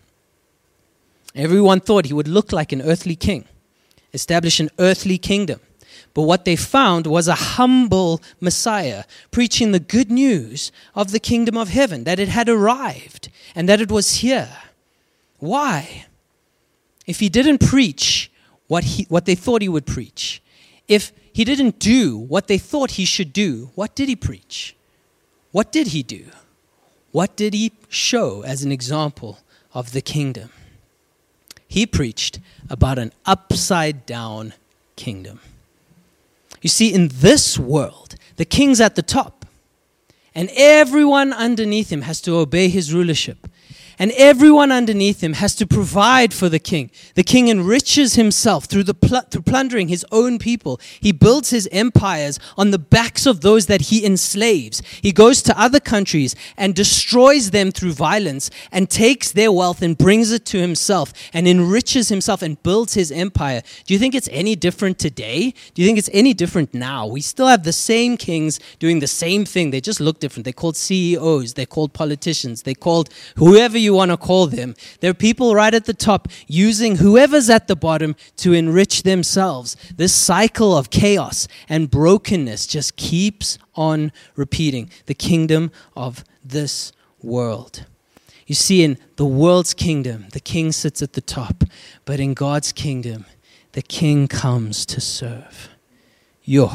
Everyone 1.36 1.80
thought 1.80 2.06
he 2.06 2.14
would 2.14 2.28
look 2.28 2.50
like 2.50 2.72
an 2.72 2.80
earthly 2.80 3.14
king, 3.14 3.44
establish 4.14 4.58
an 4.58 4.70
earthly 4.78 5.18
kingdom. 5.18 5.60
But 6.14 6.22
what 6.22 6.46
they 6.46 6.56
found 6.56 7.06
was 7.06 7.28
a 7.28 7.34
humble 7.34 8.22
Messiah 8.40 9.04
preaching 9.30 9.72
the 9.72 9.78
good 9.78 10.10
news 10.10 10.72
of 10.94 11.12
the 11.12 11.20
kingdom 11.20 11.58
of 11.58 11.68
heaven, 11.68 12.04
that 12.04 12.18
it 12.18 12.28
had 12.28 12.48
arrived 12.48 13.28
and 13.54 13.68
that 13.68 13.82
it 13.82 13.90
was 13.90 14.16
here. 14.16 14.48
Why? 15.38 16.06
If 17.06 17.20
he 17.20 17.28
didn't 17.28 17.58
preach 17.58 18.32
what, 18.66 18.84
he, 18.84 19.04
what 19.10 19.26
they 19.26 19.34
thought 19.34 19.60
he 19.60 19.68
would 19.68 19.86
preach, 19.86 20.42
if 20.88 21.12
he 21.34 21.44
didn't 21.44 21.78
do 21.78 22.16
what 22.16 22.46
they 22.46 22.56
thought 22.56 22.92
he 22.92 23.04
should 23.04 23.34
do, 23.34 23.70
what 23.74 23.94
did 23.94 24.08
he 24.08 24.16
preach? 24.16 24.74
What 25.52 25.70
did 25.70 25.88
he 25.88 26.02
do? 26.02 26.24
What 27.12 27.36
did 27.36 27.52
he 27.52 27.72
show 27.90 28.40
as 28.40 28.62
an 28.62 28.72
example 28.72 29.40
of 29.74 29.92
the 29.92 30.00
kingdom? 30.00 30.50
He 31.68 31.86
preached 31.86 32.40
about 32.70 32.98
an 32.98 33.12
upside 33.24 34.06
down 34.06 34.54
kingdom. 34.96 35.40
You 36.62 36.68
see, 36.68 36.92
in 36.92 37.08
this 37.12 37.58
world, 37.58 38.16
the 38.36 38.44
king's 38.44 38.80
at 38.80 38.94
the 38.94 39.02
top, 39.02 39.44
and 40.34 40.50
everyone 40.56 41.32
underneath 41.32 41.90
him 41.90 42.02
has 42.02 42.20
to 42.22 42.36
obey 42.36 42.68
his 42.68 42.92
rulership 42.92 43.48
and 43.98 44.12
everyone 44.12 44.70
underneath 44.70 45.22
him 45.22 45.34
has 45.34 45.54
to 45.56 45.66
provide 45.66 46.34
for 46.34 46.48
the 46.48 46.58
king. 46.58 46.90
The 47.14 47.22
king 47.22 47.48
enriches 47.48 48.14
himself 48.14 48.66
through, 48.66 48.84
the 48.84 48.94
pl- 48.94 49.22
through 49.30 49.42
plundering 49.42 49.88
his 49.88 50.04
own 50.12 50.38
people. 50.38 50.80
He 51.00 51.12
builds 51.12 51.50
his 51.50 51.68
empires 51.72 52.38
on 52.56 52.70
the 52.70 52.78
backs 52.78 53.26
of 53.26 53.40
those 53.40 53.66
that 53.66 53.82
he 53.82 54.04
enslaves. 54.04 54.82
He 55.02 55.12
goes 55.12 55.42
to 55.42 55.60
other 55.60 55.80
countries 55.80 56.34
and 56.56 56.74
destroys 56.74 57.50
them 57.50 57.72
through 57.72 57.92
violence 57.92 58.50
and 58.70 58.90
takes 58.90 59.32
their 59.32 59.52
wealth 59.52 59.82
and 59.82 59.96
brings 59.96 60.32
it 60.32 60.44
to 60.46 60.58
himself 60.58 61.12
and 61.32 61.48
enriches 61.48 62.08
himself 62.08 62.42
and 62.42 62.62
builds 62.62 62.94
his 62.94 63.10
empire. 63.10 63.62
Do 63.86 63.94
you 63.94 63.98
think 63.98 64.14
it's 64.14 64.28
any 64.30 64.56
different 64.56 64.98
today? 64.98 65.54
Do 65.74 65.82
you 65.82 65.86
think 65.86 65.98
it's 65.98 66.10
any 66.12 66.34
different 66.34 66.74
now? 66.74 67.06
We 67.06 67.20
still 67.20 67.46
have 67.46 67.64
the 67.64 67.72
same 67.72 68.16
kings 68.16 68.60
doing 68.78 69.00
the 69.00 69.06
same 69.06 69.44
thing. 69.44 69.70
They 69.70 69.80
just 69.80 70.00
look 70.00 70.20
different. 70.20 70.44
They're 70.44 70.52
called 70.52 70.76
CEOs, 70.76 71.54
they're 71.54 71.66
called 71.66 71.92
politicians, 71.92 72.62
they're 72.62 72.74
called 72.74 73.10
whoever 73.36 73.78
you 73.78 73.85
want 73.94 74.10
to 74.10 74.16
call 74.16 74.46
them. 74.46 74.74
There 75.00 75.10
are 75.10 75.14
people 75.14 75.54
right 75.54 75.74
at 75.74 75.84
the 75.84 75.94
top 75.94 76.28
using 76.46 76.96
whoever's 76.96 77.50
at 77.50 77.68
the 77.68 77.76
bottom 77.76 78.16
to 78.38 78.52
enrich 78.52 79.02
themselves. 79.02 79.76
This 79.96 80.12
cycle 80.14 80.76
of 80.76 80.90
chaos 80.90 81.48
and 81.68 81.90
brokenness 81.90 82.66
just 82.66 82.96
keeps 82.96 83.58
on 83.74 84.12
repeating. 84.34 84.90
The 85.06 85.14
kingdom 85.14 85.70
of 85.96 86.24
this 86.44 86.92
world. 87.22 87.84
You 88.46 88.54
see, 88.54 88.84
in 88.84 88.98
the 89.16 89.26
world's 89.26 89.74
kingdom, 89.74 90.26
the 90.32 90.40
king 90.40 90.70
sits 90.70 91.02
at 91.02 91.14
the 91.14 91.20
top, 91.20 91.64
but 92.04 92.20
in 92.20 92.34
God's 92.34 92.70
kingdom, 92.72 93.24
the 93.72 93.82
king 93.82 94.28
comes 94.28 94.86
to 94.86 95.00
serve. 95.00 95.68
Yo. 96.44 96.70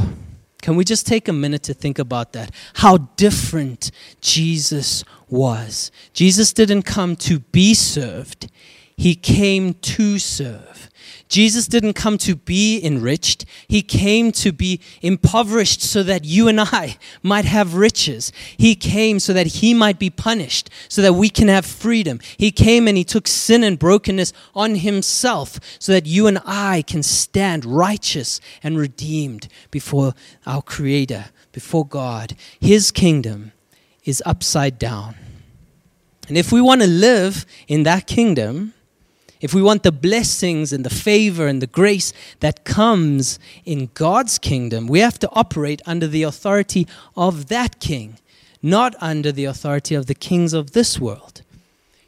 Can 0.62 0.76
we 0.76 0.86
just 0.86 1.08
take 1.08 1.28
a 1.28 1.34
minute 1.34 1.64
to 1.64 1.74
think 1.74 1.98
about 1.98 2.34
that? 2.34 2.52
How 2.76 2.98
different 3.18 3.92
Jesus 4.22 5.04
was. 5.30 5.92
Jesus 6.14 6.54
didn't 6.54 6.84
come 6.84 7.16
to 7.18 7.40
be 7.40 7.74
served, 7.74 8.50
he 8.96 9.16
came 9.16 9.74
to 9.74 10.20
serve. 10.20 10.91
Jesus 11.32 11.66
didn't 11.66 11.94
come 11.94 12.18
to 12.18 12.36
be 12.36 12.84
enriched. 12.84 13.46
He 13.70 13.82
came 13.82 14.34
to 14.34 14.52
be 14.52 14.82
impoverished 15.02 15.82
so 15.82 16.04
that 16.04 16.26
you 16.26 16.50
and 16.50 16.60
I 16.60 16.98
might 17.24 17.46
have 17.46 17.76
riches. 17.76 18.34
He 18.58 18.76
came 18.76 19.18
so 19.18 19.32
that 19.32 19.48
he 19.48 19.74
might 19.74 19.98
be 19.98 20.10
punished, 20.10 20.70
so 20.90 21.02
that 21.02 21.14
we 21.14 21.30
can 21.30 21.48
have 21.48 21.66
freedom. 21.66 22.20
He 22.36 22.52
came 22.52 22.86
and 22.86 22.98
he 22.98 23.06
took 23.06 23.30
sin 23.30 23.64
and 23.64 23.80
brokenness 23.80 24.34
on 24.54 24.76
himself 24.76 25.58
so 25.80 25.94
that 25.94 26.06
you 26.06 26.28
and 26.28 26.40
I 26.46 26.82
can 26.82 27.02
stand 27.02 27.64
righteous 27.64 28.42
and 28.62 28.78
redeemed 28.78 29.48
before 29.72 30.14
our 30.46 30.62
Creator, 30.62 31.28
before 31.54 31.88
God. 31.88 32.36
His 32.60 32.92
kingdom 32.92 33.54
is 34.04 34.22
upside 34.26 34.78
down. 34.78 35.16
And 36.28 36.38
if 36.38 36.52
we 36.52 36.60
want 36.60 36.82
to 36.82 36.88
live 36.88 37.46
in 37.70 37.84
that 37.84 38.06
kingdom, 38.06 38.74
if 39.42 39.54
we 39.54 39.62
want 39.62 39.84
the 39.84 39.92
blessings 39.92 40.72
and 40.72 40.86
the 40.86 40.90
favor 40.90 41.48
and 41.48 41.62
the 41.62 41.68
grace 41.68 42.14
that 42.40 42.64
comes 42.64 43.40
in 43.66 43.90
God's 43.94 44.38
kingdom, 44.38 44.88
we 44.88 45.00
have 45.00 45.20
to 45.20 45.30
operate 45.34 45.82
under 45.86 46.08
the 46.08 46.24
authority 46.24 46.88
of 47.18 47.48
that 47.48 47.80
king, 47.80 48.20
not 48.62 48.96
under 49.02 49.32
the 49.32 49.46
authority 49.46 49.96
of 49.96 50.06
the 50.06 50.16
kings 50.16 50.54
of 50.54 50.72
this 50.72 51.00
world. 51.00 51.42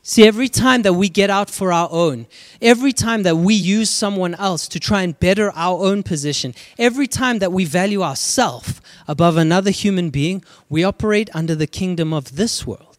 See, 0.06 0.28
every 0.28 0.50
time 0.50 0.82
that 0.82 0.94
we 0.94 1.08
get 1.08 1.30
out 1.30 1.50
for 1.50 1.72
our 1.72 1.88
own, 1.90 2.28
every 2.62 2.92
time 2.92 3.24
that 3.24 3.38
we 3.38 3.54
use 3.54 3.90
someone 3.90 4.36
else 4.36 4.68
to 4.68 4.80
try 4.80 5.02
and 5.02 5.18
better 5.18 5.50
our 5.56 5.82
own 5.82 6.04
position, 6.04 6.54
every 6.78 7.08
time 7.08 7.40
that 7.40 7.54
we 7.54 7.64
value 7.64 8.04
ourselves 8.04 8.82
above 9.08 9.38
another 9.38 9.72
human 9.72 10.10
being, 10.10 10.44
we 10.70 10.84
operate 10.84 11.30
under 11.34 11.56
the 11.56 11.68
kingdom 11.68 12.14
of 12.14 12.36
this 12.36 12.68
world. 12.68 12.93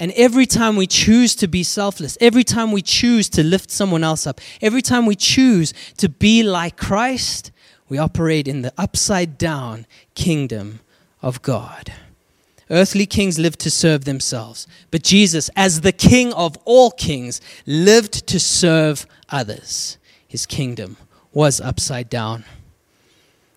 And 0.00 0.12
every 0.12 0.46
time 0.46 0.76
we 0.76 0.86
choose 0.86 1.36
to 1.36 1.46
be 1.46 1.62
selfless, 1.62 2.16
every 2.22 2.42
time 2.42 2.72
we 2.72 2.80
choose 2.80 3.28
to 3.28 3.44
lift 3.44 3.70
someone 3.70 4.02
else 4.02 4.26
up, 4.26 4.40
every 4.62 4.80
time 4.80 5.04
we 5.04 5.14
choose 5.14 5.74
to 5.98 6.08
be 6.08 6.42
like 6.42 6.78
Christ, 6.78 7.52
we 7.90 7.98
operate 7.98 8.48
in 8.48 8.62
the 8.62 8.72
upside 8.78 9.36
down 9.36 9.86
kingdom 10.14 10.80
of 11.20 11.42
God. 11.42 11.92
Earthly 12.70 13.04
kings 13.04 13.38
lived 13.38 13.60
to 13.60 13.70
serve 13.70 14.06
themselves, 14.06 14.66
but 14.90 15.02
Jesus, 15.02 15.50
as 15.54 15.82
the 15.82 15.92
king 15.92 16.32
of 16.32 16.56
all 16.64 16.92
kings, 16.92 17.42
lived 17.66 18.26
to 18.28 18.40
serve 18.40 19.06
others. 19.28 19.98
His 20.26 20.46
kingdom 20.46 20.96
was 21.34 21.60
upside 21.60 22.08
down. 22.08 22.44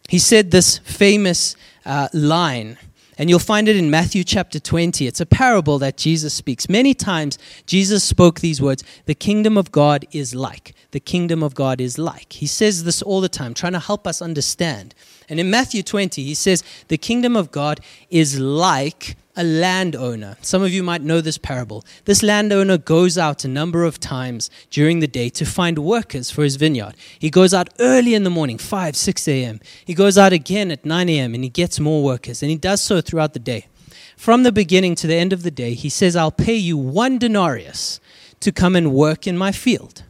He 0.09 0.19
said 0.19 0.51
this 0.51 0.79
famous 0.79 1.55
uh, 1.85 2.09
line 2.11 2.77
and 3.17 3.29
you'll 3.29 3.39
find 3.39 3.67
it 3.67 3.75
in 3.75 3.89
Matthew 3.89 4.23
chapter 4.23 4.59
20. 4.59 5.07
It's 5.07 5.21
a 5.21 5.25
parable 5.25 5.77
that 5.79 5.97
Jesus 5.97 6.33
speaks. 6.33 6.67
Many 6.67 6.93
times, 6.93 7.37
Jesus 7.65 8.03
spoke 8.03 8.39
these 8.39 8.61
words 8.61 8.83
The 9.05 9.15
kingdom 9.15 9.57
of 9.57 9.71
God 9.71 10.05
is 10.11 10.33
like. 10.33 10.73
The 10.91 10.99
kingdom 10.99 11.43
of 11.43 11.55
God 11.55 11.79
is 11.79 11.97
like. 11.97 12.33
He 12.33 12.47
says 12.47 12.83
this 12.83 13.01
all 13.01 13.21
the 13.21 13.29
time, 13.29 13.53
trying 13.53 13.73
to 13.73 13.79
help 13.79 14.07
us 14.07 14.21
understand. 14.21 14.95
And 15.29 15.39
in 15.39 15.49
Matthew 15.49 15.83
20, 15.83 16.23
he 16.23 16.33
says, 16.33 16.63
The 16.87 16.97
kingdom 16.97 17.35
of 17.35 17.51
God 17.51 17.79
is 18.09 18.39
like 18.39 19.15
a 19.35 19.43
landowner. 19.43 20.37
Some 20.41 20.61
of 20.61 20.71
you 20.71 20.83
might 20.83 21.01
know 21.01 21.21
this 21.21 21.37
parable. 21.37 21.83
This 22.05 22.21
landowner 22.21 22.77
goes 22.77 23.17
out 23.17 23.43
a 23.43 23.47
number 23.47 23.83
of 23.83 23.99
times 23.99 24.49
during 24.69 24.99
the 24.99 25.07
day 25.07 25.29
to 25.29 25.45
find 25.45 25.79
workers 25.79 26.29
for 26.29 26.43
his 26.43 26.55
vineyard. 26.55 26.95
He 27.17 27.29
goes 27.29 27.53
out 27.53 27.69
early 27.79 28.13
in 28.13 28.23
the 28.23 28.29
morning, 28.29 28.57
5, 28.57 28.95
6 28.95 29.27
a.m. 29.27 29.59
He 29.85 29.93
goes 29.93 30.17
out 30.17 30.33
again 30.33 30.71
at 30.71 30.85
9 30.85 31.09
a.m. 31.09 31.33
and 31.33 31.43
he 31.43 31.49
gets 31.49 31.79
more 31.79 32.03
workers, 32.03 32.43
and 32.43 32.51
he 32.51 32.57
does 32.57 32.81
so 32.81 33.01
throughout 33.01 33.33
the 33.33 33.39
day. 33.39 33.67
From 34.17 34.43
the 34.43 34.51
beginning 34.51 34.95
to 34.95 35.07
the 35.07 35.15
end 35.15 35.33
of 35.33 35.43
the 35.43 35.51
day, 35.51 35.73
he 35.73 35.89
says, 35.89 36.15
I'll 36.15 36.31
pay 36.31 36.55
you 36.55 36.77
one 36.77 37.17
denarius 37.17 37.99
to 38.39 38.51
come 38.51 38.75
and 38.75 38.93
work 38.93 39.25
in 39.25 39.37
my 39.37 39.51
field. 39.51 40.03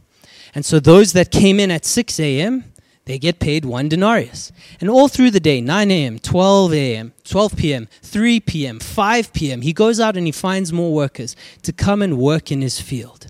And 0.54 0.64
so 0.64 0.78
those 0.78 1.14
that 1.14 1.30
came 1.30 1.58
in 1.58 1.70
at 1.70 1.84
6 1.84 2.20
a.m., 2.20 2.64
they 3.06 3.18
get 3.18 3.38
paid 3.38 3.64
one 3.64 3.88
denarius. 3.88 4.50
And 4.80 4.88
all 4.88 5.08
through 5.08 5.30
the 5.30 5.40
day, 5.40 5.60
9 5.60 5.90
a.m., 5.90 6.18
12 6.18 6.72
a.m., 6.72 7.12
12 7.24 7.56
p.m., 7.56 7.88
3 8.02 8.40
p.m., 8.40 8.80
5 8.80 9.32
p.m., 9.32 9.60
he 9.60 9.72
goes 9.72 10.00
out 10.00 10.16
and 10.16 10.26
he 10.26 10.32
finds 10.32 10.72
more 10.72 10.94
workers 10.94 11.36
to 11.62 11.72
come 11.72 12.00
and 12.00 12.18
work 12.18 12.50
in 12.50 12.62
his 12.62 12.80
field. 12.80 13.26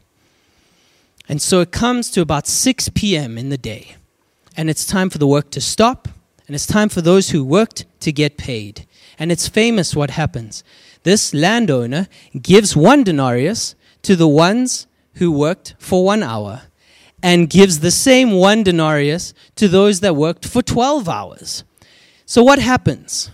And 1.28 1.42
so 1.42 1.60
it 1.60 1.72
comes 1.72 2.10
to 2.10 2.20
about 2.20 2.46
6 2.46 2.90
p.m. 2.90 3.36
in 3.36 3.48
the 3.48 3.58
day, 3.58 3.96
and 4.56 4.70
it's 4.70 4.86
time 4.86 5.10
for 5.10 5.18
the 5.18 5.26
work 5.26 5.50
to 5.50 5.60
stop, 5.60 6.08
and 6.46 6.54
it's 6.54 6.66
time 6.66 6.88
for 6.88 7.00
those 7.00 7.30
who 7.30 7.42
worked 7.42 7.86
to 8.00 8.12
get 8.12 8.36
paid. 8.36 8.86
And 9.18 9.32
it's 9.32 9.48
famous 9.48 9.96
what 9.96 10.10
happens. 10.10 10.62
This 11.02 11.32
landowner 11.32 12.08
gives 12.40 12.76
one 12.76 13.04
denarius 13.04 13.74
to 14.02 14.14
the 14.16 14.28
ones 14.28 14.86
who 15.14 15.30
worked 15.30 15.74
for 15.78 16.04
one 16.04 16.22
hour 16.22 16.62
and 17.24 17.48
gives 17.48 17.80
the 17.80 17.90
same 17.90 18.32
one 18.32 18.62
denarius 18.62 19.32
to 19.56 19.66
those 19.66 20.00
that 20.00 20.14
worked 20.14 20.46
for 20.46 20.60
12 20.60 21.08
hours. 21.08 21.64
So, 22.26 22.42
what 22.42 22.58
happens? 22.58 23.30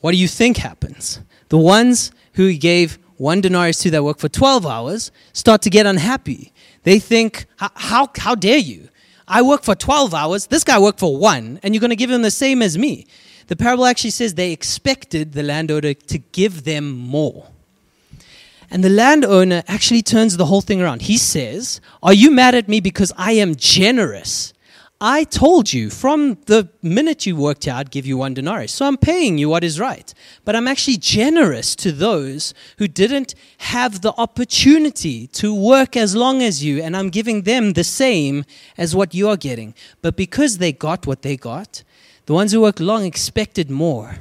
What 0.00 0.10
do 0.10 0.18
you 0.18 0.28
think 0.28 0.58
happens? 0.58 1.18
The 1.48 1.56
ones 1.56 2.12
who 2.34 2.46
he 2.46 2.58
gave 2.58 2.98
one 3.16 3.40
denarius 3.40 3.78
to 3.78 3.90
that 3.92 4.04
worked 4.04 4.20
for 4.20 4.28
12 4.28 4.66
hours 4.66 5.10
start 5.32 5.62
to 5.62 5.70
get 5.70 5.86
unhappy. 5.86 6.52
They 6.82 6.98
think, 6.98 7.46
how, 7.56 8.10
how 8.18 8.34
dare 8.34 8.58
you? 8.58 8.90
I 9.26 9.40
work 9.40 9.62
for 9.62 9.74
12 9.74 10.12
hours, 10.12 10.48
this 10.48 10.62
guy 10.62 10.78
worked 10.78 11.00
for 11.00 11.16
one, 11.16 11.58
and 11.62 11.74
you're 11.74 11.80
going 11.80 11.88
to 11.88 11.96
give 11.96 12.10
him 12.10 12.20
the 12.20 12.30
same 12.30 12.60
as 12.60 12.76
me. 12.76 13.06
The 13.46 13.56
parable 13.56 13.86
actually 13.86 14.10
says 14.10 14.34
they 14.34 14.52
expected 14.52 15.32
the 15.32 15.42
landowner 15.42 15.94
to 15.94 16.18
give 16.18 16.64
them 16.64 16.90
more. 16.90 17.48
And 18.72 18.82
the 18.82 18.88
landowner 18.88 19.62
actually 19.68 20.00
turns 20.00 20.38
the 20.38 20.46
whole 20.46 20.62
thing 20.62 20.80
around. 20.80 21.02
He 21.02 21.18
says, 21.18 21.78
Are 22.02 22.14
you 22.14 22.30
mad 22.30 22.54
at 22.54 22.68
me 22.70 22.80
because 22.80 23.12
I 23.18 23.32
am 23.32 23.54
generous? 23.54 24.54
I 24.98 25.24
told 25.24 25.74
you 25.74 25.90
from 25.90 26.38
the 26.46 26.70
minute 26.80 27.26
you 27.26 27.36
worked 27.36 27.64
here, 27.64 27.74
I'd 27.74 27.90
give 27.90 28.06
you 28.06 28.16
one 28.16 28.32
denarius. 28.32 28.72
So 28.72 28.86
I'm 28.86 28.96
paying 28.96 29.36
you 29.36 29.50
what 29.50 29.62
is 29.62 29.78
right. 29.78 30.14
But 30.46 30.56
I'm 30.56 30.66
actually 30.66 30.96
generous 30.96 31.76
to 31.76 31.92
those 31.92 32.54
who 32.78 32.88
didn't 32.88 33.34
have 33.58 34.00
the 34.00 34.14
opportunity 34.16 35.26
to 35.26 35.54
work 35.54 35.94
as 35.94 36.16
long 36.16 36.40
as 36.42 36.64
you, 36.64 36.80
and 36.82 36.96
I'm 36.96 37.10
giving 37.10 37.42
them 37.42 37.74
the 37.74 37.84
same 37.84 38.46
as 38.78 38.96
what 38.96 39.12
you 39.12 39.28
are 39.28 39.36
getting. 39.36 39.74
But 40.00 40.16
because 40.16 40.56
they 40.56 40.72
got 40.72 41.06
what 41.06 41.20
they 41.20 41.36
got, 41.36 41.82
the 42.24 42.32
ones 42.32 42.52
who 42.52 42.62
worked 42.62 42.80
long 42.80 43.04
expected 43.04 43.70
more. 43.70 44.20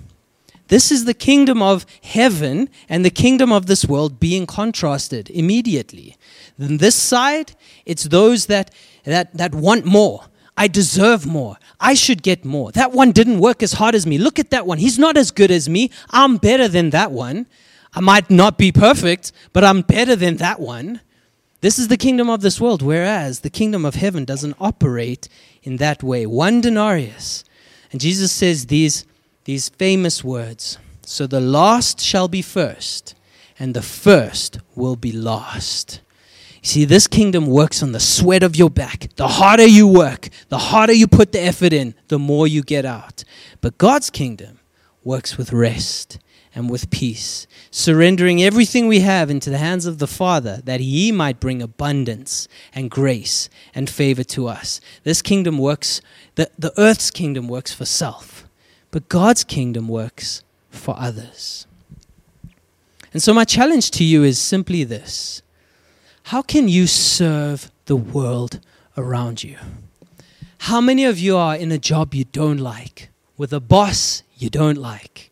This 0.71 0.89
is 0.89 1.03
the 1.03 1.13
kingdom 1.13 1.61
of 1.61 1.85
heaven 2.01 2.69
and 2.87 3.03
the 3.03 3.09
kingdom 3.09 3.51
of 3.51 3.65
this 3.65 3.83
world 3.83 4.21
being 4.21 4.45
contrasted 4.45 5.29
immediately. 5.29 6.15
Then 6.57 6.77
this 6.77 6.95
side, 6.95 7.51
it's 7.85 8.05
those 8.05 8.45
that, 8.45 8.73
that, 9.03 9.35
that 9.35 9.53
want 9.53 9.83
more. 9.83 10.27
I 10.55 10.69
deserve 10.69 11.25
more. 11.25 11.57
I 11.81 11.93
should 11.93 12.23
get 12.23 12.45
more. 12.45 12.71
That 12.71 12.93
one 12.93 13.11
didn't 13.11 13.39
work 13.39 13.61
as 13.61 13.73
hard 13.73 13.95
as 13.95 14.07
me. 14.07 14.17
Look 14.17 14.39
at 14.39 14.51
that 14.51 14.65
one. 14.65 14.77
He's 14.77 14.97
not 14.97 15.17
as 15.17 15.29
good 15.29 15.51
as 15.51 15.67
me. 15.67 15.91
I'm 16.09 16.37
better 16.37 16.69
than 16.69 16.91
that 16.91 17.11
one. 17.11 17.47
I 17.93 17.99
might 17.99 18.29
not 18.29 18.57
be 18.57 18.71
perfect, 18.71 19.33
but 19.51 19.65
I'm 19.65 19.81
better 19.81 20.15
than 20.15 20.37
that 20.37 20.61
one. 20.61 21.01
This 21.59 21.79
is 21.79 21.89
the 21.89 21.97
kingdom 21.97 22.29
of 22.29 22.39
this 22.39 22.61
world, 22.61 22.81
whereas 22.81 23.41
the 23.41 23.49
kingdom 23.49 23.83
of 23.83 23.95
heaven 23.95 24.23
doesn't 24.23 24.55
operate 24.57 25.27
in 25.63 25.77
that 25.77 26.01
way. 26.01 26.25
One 26.25 26.61
denarius 26.61 27.43
and 27.91 27.99
Jesus 27.99 28.31
says 28.31 28.67
these, 28.67 29.05
these 29.45 29.69
famous 29.69 30.23
words 30.23 30.77
So 31.03 31.27
the 31.27 31.41
last 31.41 31.99
shall 31.99 32.27
be 32.27 32.41
first, 32.41 33.15
and 33.59 33.73
the 33.73 33.81
first 33.81 34.59
will 34.75 34.95
be 34.95 35.11
last. 35.11 36.01
You 36.61 36.67
see, 36.67 36.85
this 36.85 37.07
kingdom 37.07 37.47
works 37.47 37.81
on 37.81 37.91
the 37.91 37.99
sweat 37.99 38.43
of 38.43 38.55
your 38.55 38.69
back. 38.69 39.09
The 39.15 39.27
harder 39.27 39.65
you 39.65 39.87
work, 39.87 40.29
the 40.49 40.59
harder 40.59 40.93
you 40.93 41.07
put 41.07 41.31
the 41.31 41.41
effort 41.41 41.73
in, 41.73 41.95
the 42.07 42.19
more 42.19 42.47
you 42.47 42.61
get 42.61 42.85
out. 42.85 43.23
But 43.61 43.79
God's 43.79 44.11
kingdom 44.11 44.59
works 45.03 45.37
with 45.37 45.51
rest 45.51 46.19
and 46.53 46.69
with 46.69 46.91
peace, 46.91 47.47
surrendering 47.71 48.43
everything 48.43 48.87
we 48.87 48.99
have 48.99 49.29
into 49.29 49.49
the 49.49 49.57
hands 49.57 49.85
of 49.85 49.99
the 49.99 50.07
Father 50.07 50.61
that 50.65 50.81
He 50.81 51.11
might 51.11 51.39
bring 51.39 51.61
abundance 51.61 52.47
and 52.75 52.91
grace 52.91 53.49
and 53.73 53.89
favor 53.89 54.23
to 54.25 54.47
us. 54.47 54.81
This 55.03 55.21
kingdom 55.21 55.57
works, 55.57 56.01
the, 56.35 56.51
the 56.59 56.73
earth's 56.77 57.09
kingdom 57.09 57.47
works 57.47 57.73
for 57.73 57.85
self, 57.85 58.30
but 58.91 59.09
God's 59.09 59.43
kingdom 59.43 59.87
works 59.87 60.43
for 60.69 60.95
others. 60.97 61.65
And 63.13 63.21
so, 63.21 63.33
my 63.33 63.45
challenge 63.45 63.91
to 63.91 64.03
you 64.03 64.23
is 64.23 64.39
simply 64.39 64.83
this 64.83 65.41
How 66.23 66.41
can 66.41 66.67
you 66.67 66.87
serve 66.87 67.71
the 67.85 67.95
world 67.95 68.59
around 68.95 69.43
you? 69.43 69.57
How 70.59 70.79
many 70.79 71.05
of 71.05 71.17
you 71.17 71.37
are 71.37 71.55
in 71.55 71.71
a 71.71 71.79
job 71.79 72.13
you 72.13 72.25
don't 72.25 72.59
like, 72.59 73.09
with 73.37 73.51
a 73.51 73.59
boss 73.59 74.23
you 74.37 74.49
don't 74.49 74.77
like? 74.77 75.31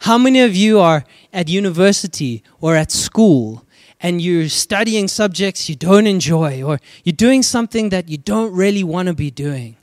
How 0.00 0.18
many 0.18 0.40
of 0.40 0.54
you 0.54 0.80
are 0.80 1.04
at 1.32 1.48
university 1.48 2.42
or 2.60 2.76
at 2.76 2.92
school 2.92 3.64
and 4.00 4.20
you're 4.20 4.50
studying 4.50 5.08
subjects 5.08 5.68
you 5.68 5.74
don't 5.74 6.06
enjoy 6.06 6.62
or 6.62 6.78
you're 7.04 7.14
doing 7.14 7.42
something 7.42 7.88
that 7.88 8.08
you 8.08 8.18
don't 8.18 8.52
really 8.54 8.84
want 8.84 9.08
to 9.08 9.14
be 9.14 9.30
doing? 9.30 9.76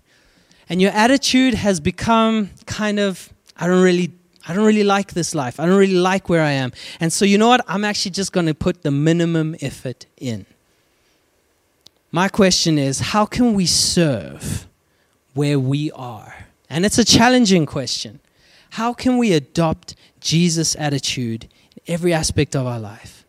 And 0.71 0.81
your 0.81 0.91
attitude 0.91 1.53
has 1.53 1.81
become 1.81 2.49
kind 2.65 2.97
of, 2.97 3.33
I 3.57 3.67
don't 3.67 3.83
really 3.83 4.13
I 4.47 4.53
don't 4.53 4.65
really 4.65 4.85
like 4.85 5.13
this 5.13 5.35
life. 5.35 5.59
I 5.59 5.65
don't 5.65 5.77
really 5.77 5.99
like 5.99 6.29
where 6.29 6.41
I 6.41 6.51
am. 6.51 6.71
And 7.01 7.11
so, 7.11 7.25
you 7.25 7.37
know 7.37 7.49
what? 7.49 7.63
I'm 7.67 7.83
actually 7.83 8.11
just 8.11 8.31
going 8.31 8.45
to 8.45 8.53
put 8.53 8.81
the 8.81 8.89
minimum 8.89 9.55
effort 9.61 10.05
in. 10.15 10.45
My 12.09 12.29
question 12.29 12.79
is 12.79 12.99
how 12.99 13.25
can 13.25 13.53
we 13.53 13.65
serve 13.65 14.65
where 15.33 15.59
we 15.59 15.91
are? 15.91 16.47
And 16.69 16.85
it's 16.85 16.97
a 16.97 17.03
challenging 17.05 17.65
question. 17.65 18.21
How 18.69 18.93
can 18.93 19.17
we 19.17 19.33
adopt 19.33 19.95
Jesus' 20.21 20.77
attitude 20.77 21.49
in 21.75 21.93
every 21.93 22.13
aspect 22.13 22.55
of 22.55 22.65
our 22.65 22.79
life? 22.79 23.25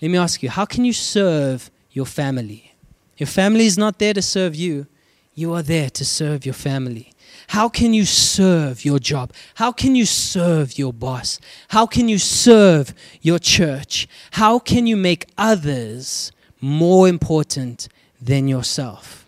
Let 0.00 0.12
me 0.12 0.18
ask 0.18 0.44
you 0.44 0.48
how 0.48 0.64
can 0.64 0.84
you 0.84 0.92
serve 0.92 1.72
your 1.90 2.06
family? 2.06 2.72
Your 3.18 3.26
family 3.26 3.66
is 3.66 3.76
not 3.76 3.98
there 3.98 4.14
to 4.14 4.22
serve 4.22 4.54
you, 4.54 4.86
you 5.34 5.52
are 5.54 5.62
there 5.62 5.90
to 5.90 6.04
serve 6.04 6.44
your 6.46 6.54
family. 6.54 7.12
How 7.48 7.68
can 7.68 7.92
you 7.92 8.04
serve 8.04 8.84
your 8.84 8.98
job? 8.98 9.32
How 9.56 9.72
can 9.72 9.94
you 9.94 10.06
serve 10.06 10.78
your 10.78 10.92
boss? 10.92 11.40
How 11.68 11.86
can 11.86 12.08
you 12.08 12.18
serve 12.18 12.94
your 13.20 13.38
church? 13.38 14.08
How 14.32 14.58
can 14.58 14.86
you 14.86 14.96
make 14.96 15.26
others 15.36 16.32
more 16.60 17.08
important 17.08 17.88
than 18.20 18.48
yourself? 18.48 19.26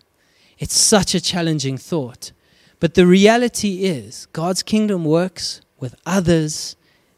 It's 0.57 0.79
such 0.79 1.13
a 1.13 1.21
challenging 1.21 1.77
thought. 1.77 2.31
But 2.79 2.93
the 2.93 3.07
reality 3.07 3.85
is, 3.85 4.27
God's 4.33 4.63
kingdom 4.63 5.03
works 5.03 5.61
with 5.79 5.95
others 6.05 6.75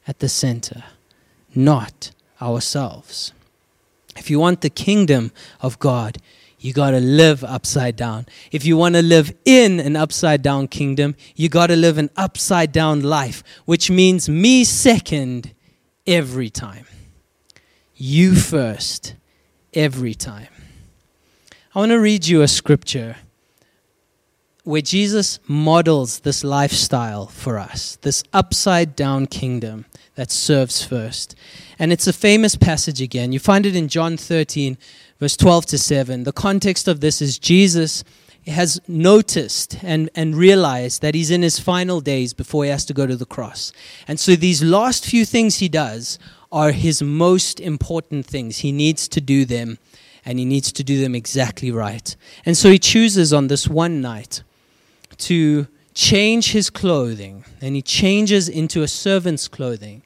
at 0.07 0.19
the 0.19 0.29
center, 0.29 0.83
not 1.53 2.11
ourselves. 2.41 3.33
If 4.17 4.29
you 4.29 4.39
want 4.39 4.61
the 4.61 4.69
kingdom 4.69 5.31
of 5.61 5.79
God, 5.79 6.17
you 6.59 6.73
got 6.73 6.91
to 6.91 6.99
live 6.99 7.43
upside 7.43 7.95
down. 7.95 8.25
If 8.51 8.65
you 8.65 8.75
want 8.75 8.95
to 8.95 9.01
live 9.01 9.33
in 9.45 9.79
an 9.79 9.95
upside 9.95 10.41
down 10.41 10.67
kingdom, 10.67 11.15
you 11.35 11.49
got 11.49 11.67
to 11.67 11.75
live 11.75 11.97
an 11.97 12.09
upside 12.17 12.71
down 12.71 13.01
life, 13.01 13.43
which 13.65 13.89
means 13.89 14.27
me 14.27 14.63
second 14.63 15.53
every 16.05 16.49
time. 16.49 16.85
You 17.95 18.35
first 18.35 19.15
every 19.73 20.13
time. 20.13 20.47
I 21.73 21.79
want 21.79 21.91
to 21.91 21.99
read 21.99 22.27
you 22.27 22.41
a 22.41 22.47
scripture 22.47 23.17
where 24.63 24.81
Jesus 24.81 25.39
models 25.47 26.19
this 26.19 26.43
lifestyle 26.43 27.27
for 27.27 27.57
us, 27.57 27.97
this 28.01 28.23
upside 28.33 28.95
down 28.95 29.25
kingdom 29.27 29.85
that 30.15 30.29
serves 30.31 30.83
first. 30.83 31.35
And 31.79 31.93
it's 31.93 32.07
a 32.07 32.13
famous 32.13 32.55
passage 32.55 33.01
again. 33.01 33.31
You 33.31 33.39
find 33.39 33.65
it 33.65 33.75
in 33.75 33.87
John 33.87 34.17
13, 34.17 34.77
verse 35.19 35.37
12 35.37 35.65
to 35.67 35.77
7. 35.77 36.23
The 36.23 36.31
context 36.31 36.87
of 36.87 37.01
this 37.01 37.21
is 37.21 37.37
Jesus 37.37 38.03
has 38.47 38.81
noticed 38.87 39.77
and, 39.83 40.09
and 40.15 40.35
realized 40.35 41.01
that 41.01 41.13
he's 41.13 41.29
in 41.29 41.41
his 41.41 41.59
final 41.59 42.01
days 42.01 42.33
before 42.33 42.63
he 42.63 42.69
has 42.69 42.85
to 42.85 42.93
go 42.93 43.05
to 43.05 43.15
the 43.15 43.25
cross. 43.25 43.71
And 44.07 44.19
so 44.19 44.35
these 44.35 44.63
last 44.63 45.05
few 45.05 45.25
things 45.25 45.57
he 45.57 45.69
does 45.69 46.17
are 46.51 46.71
his 46.71 47.01
most 47.01 47.59
important 47.59 48.25
things. 48.25 48.59
He 48.59 48.71
needs 48.71 49.07
to 49.09 49.21
do 49.21 49.45
them, 49.45 49.77
and 50.25 50.39
he 50.39 50.45
needs 50.45 50.71
to 50.71 50.83
do 50.83 51.01
them 51.01 51.13
exactly 51.13 51.71
right. 51.71 52.15
And 52.45 52.57
so 52.57 52.71
he 52.71 52.79
chooses 52.79 53.31
on 53.33 53.47
this 53.47 53.67
one 53.67 54.01
night 54.01 54.41
to 55.17 55.67
change 55.93 56.53
his 56.53 56.69
clothing, 56.69 57.43
and 57.61 57.75
he 57.75 57.81
changes 57.81 58.49
into 58.49 58.81
a 58.81 58.87
servant's 58.87 59.47
clothing, 59.47 60.01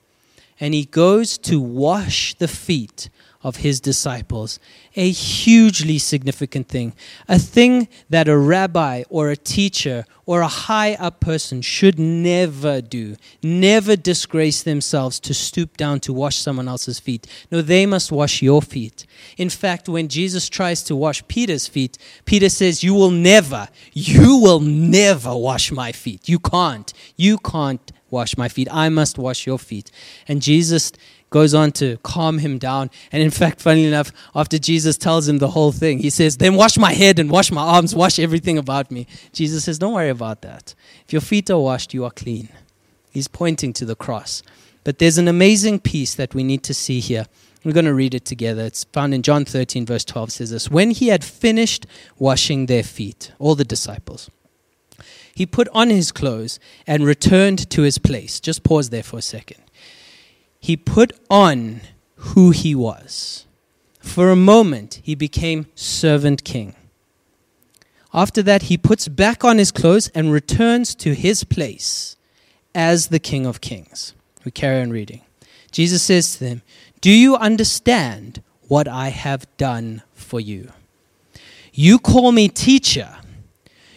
and 0.60 0.74
he 0.74 0.86
goes 0.86 1.38
to 1.38 1.62
wash 1.62 2.34
the 2.36 2.48
feet 2.48 3.10
of 3.44 3.58
his 3.58 3.80
disciples. 3.82 4.60
A 4.96 5.12
hugely 5.12 6.00
significant 6.00 6.70
thing. 6.70 6.94
A 7.28 7.38
thing 7.38 7.90
that 8.10 8.28
a 8.28 8.38
rabbi 8.38 9.04
or 9.10 9.30
a 9.30 9.36
teacher 9.36 10.06
or 10.26 10.42
a 10.42 10.48
high 10.48 10.94
up 10.96 11.20
person 11.20 11.62
should 11.62 12.00
never 12.00 12.80
do. 12.82 13.16
Never 13.42 13.96
disgrace 13.96 14.64
themselves 14.64 15.20
to 15.22 15.34
stoop 15.34 15.76
down 15.76 16.00
to 16.02 16.14
wash 16.14 16.38
someone 16.38 16.68
else's 16.68 17.00
feet. 17.00 17.28
No, 17.52 17.62
they 17.62 17.86
must 17.86 18.12
wash 18.12 18.42
your 18.42 18.62
feet. 18.62 19.06
In 19.38 19.50
fact, 19.50 19.90
when 19.90 20.08
Jesus 20.08 20.48
tries 20.48 20.82
to 20.84 20.96
wash 20.96 21.28
Peter's 21.28 21.68
feet, 21.68 21.98
Peter 22.26 22.50
says, 22.50 22.84
You 22.84 22.94
will 22.94 23.12
never, 23.12 23.68
you 23.92 24.38
will 24.38 24.62
never 24.62 25.36
wash 25.36 25.72
my 25.72 25.92
feet. 25.92 26.30
You 26.30 26.40
can't. 26.40 26.94
You 27.18 27.38
can't 27.40 27.92
wash 28.10 28.38
my 28.38 28.48
feet. 28.48 28.68
I 28.72 28.88
must 28.90 29.18
wash 29.18 29.46
your 29.46 29.60
feet. 29.60 29.92
And 30.28 30.42
Jesus 30.42 30.94
goes 31.34 31.56
on 31.56 31.72
to 31.72 31.98
calm 32.04 32.38
him 32.38 32.60
down. 32.60 32.92
And 33.12 33.24
in 33.24 33.32
fact, 33.32 33.60
funny 33.60 33.86
enough, 33.86 34.12
after 34.36 34.60
Jesus 34.60 34.98
tells 34.98 35.28
him 35.28 35.40
the 35.40 35.50
whole 35.50 35.72
thing, 35.72 35.98
he 35.98 36.12
says, 36.12 36.38
Then 36.38 36.56
wash 36.56 36.78
my 36.78 36.94
head 36.94 37.18
and 37.18 37.30
wash 37.30 37.52
my 37.52 37.64
arms, 37.64 37.96
wash 37.96 38.20
everything 38.20 38.60
about 38.60 38.92
me. 38.92 39.08
Jesus 39.34 39.66
says, 39.66 39.80
Don't 39.80 39.94
worry 39.94 40.10
about 40.10 40.44
that. 40.44 40.76
If 41.06 41.12
your 41.12 41.22
feet 41.22 41.50
are 41.50 41.60
washed, 41.60 41.92
you 41.94 42.06
are 42.06 42.12
clean. 42.12 42.50
He's 43.12 43.28
pointing 43.28 43.74
to 43.74 43.86
the 43.86 43.96
cross. 43.96 44.44
But 44.84 45.00
there's 45.00 45.18
an 45.18 45.28
amazing 45.28 45.80
piece 45.80 46.14
that 46.16 46.36
we 46.36 46.44
need 46.44 46.62
to 46.64 46.74
see 46.74 47.00
here. 47.00 47.26
We're 47.66 47.74
going 47.74 47.86
to 47.86 47.96
read 47.96 48.14
it 48.14 48.26
together. 48.26 48.66
It's 48.66 48.84
found 48.84 49.16
in 49.16 49.24
John 49.24 49.44
13, 49.44 49.88
verse 49.88 50.06
12 50.06 50.32
says 50.32 50.52
this 50.52 50.70
When 50.70 50.92
he 50.92 51.08
had 51.08 51.24
finished 51.24 51.88
washing 52.20 52.68
their 52.68 52.84
feet, 52.84 53.32
all 53.40 53.56
the 53.56 53.64
disciples, 53.64 54.30
he 55.34 55.48
put 55.48 55.68
on 55.70 55.90
his 55.90 56.12
clothes 56.12 56.60
and 56.86 57.04
returned 57.04 57.68
to 57.72 57.82
his 57.82 57.98
place. 57.98 58.40
Just 58.40 58.64
pause 58.64 58.92
there 58.92 59.02
for 59.02 59.18
a 59.18 59.24
second 59.24 59.63
he 60.64 60.78
put 60.78 61.12
on 61.30 61.82
who 62.16 62.52
he 62.52 62.74
was. 62.74 63.46
For 64.00 64.30
a 64.30 64.36
moment, 64.38 65.02
he 65.04 65.14
became 65.14 65.66
servant 65.76 66.46
king. 66.46 66.74
After 68.14 68.42
that, 68.44 68.64
he 68.64 68.78
puts 68.78 69.10
back 69.10 69.44
on 69.44 69.58
his 69.58 69.74
clothes 69.74 70.08
and 70.16 70.32
returns 70.32 70.96
to 70.96 71.16
his 71.16 71.44
place 71.44 72.16
as 72.74 73.10
the 73.10 73.20
King 73.20 73.46
of 73.46 73.60
Kings. 73.60 74.14
We 74.46 74.52
carry 74.52 74.82
on 74.82 74.92
reading. 74.92 75.20
Jesus 75.70 76.02
says 76.02 76.38
to 76.38 76.46
them, 76.46 76.62
Do 77.02 77.12
you 77.12 77.36
understand 77.36 78.42
what 78.70 78.88
I 78.88 79.10
have 79.10 79.46
done 79.58 80.02
for 80.14 80.40
you? 80.40 80.72
You 81.74 82.00
call 82.00 82.32
me 82.32 82.48
teacher, 82.48 83.18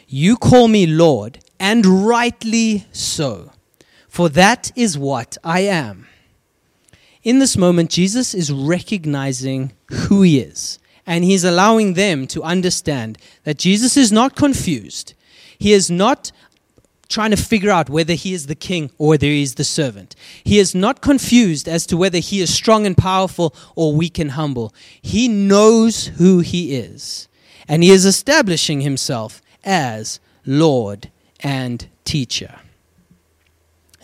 you 0.08 0.36
call 0.36 0.66
me 0.66 0.84
Lord, 0.84 1.38
and 1.60 1.86
rightly 1.86 2.88
so, 2.90 3.52
for 4.08 4.28
that 4.30 4.72
is 4.74 4.98
what 4.98 5.36
I 5.44 5.60
am. 5.60 6.08
In 7.26 7.40
this 7.40 7.56
moment, 7.56 7.90
Jesus 7.90 8.34
is 8.34 8.52
recognizing 8.52 9.72
who 9.90 10.22
he 10.22 10.38
is, 10.38 10.78
and 11.04 11.24
he's 11.24 11.42
allowing 11.42 11.94
them 11.94 12.28
to 12.28 12.44
understand 12.44 13.18
that 13.42 13.58
Jesus 13.58 13.96
is 13.96 14.12
not 14.12 14.36
confused. 14.36 15.12
He 15.58 15.72
is 15.72 15.90
not 15.90 16.30
trying 17.08 17.32
to 17.32 17.36
figure 17.36 17.72
out 17.72 17.90
whether 17.90 18.12
he 18.12 18.32
is 18.32 18.46
the 18.46 18.54
king 18.54 18.92
or 18.96 19.08
whether 19.08 19.26
he 19.26 19.42
is 19.42 19.56
the 19.56 19.64
servant. 19.64 20.14
He 20.44 20.60
is 20.60 20.72
not 20.72 21.00
confused 21.00 21.66
as 21.66 21.84
to 21.86 21.96
whether 21.96 22.18
he 22.18 22.40
is 22.40 22.54
strong 22.54 22.86
and 22.86 22.96
powerful 22.96 23.52
or 23.74 23.92
weak 23.92 24.20
and 24.20 24.30
humble. 24.30 24.72
He 25.02 25.26
knows 25.26 26.06
who 26.18 26.38
he 26.38 26.76
is, 26.76 27.26
and 27.66 27.82
he 27.82 27.90
is 27.90 28.04
establishing 28.04 28.82
himself 28.82 29.42
as 29.64 30.20
Lord 30.44 31.10
and 31.40 31.88
teacher. 32.04 32.60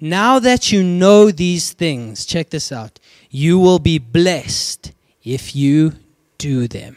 Now 0.00 0.38
that 0.38 0.72
you 0.72 0.82
know 0.82 1.30
these 1.30 1.72
things, 1.72 2.26
check 2.26 2.50
this 2.50 2.72
out, 2.72 2.98
you 3.30 3.58
will 3.58 3.78
be 3.78 3.98
blessed 3.98 4.92
if 5.22 5.54
you 5.54 5.94
do 6.38 6.68
them. 6.68 6.96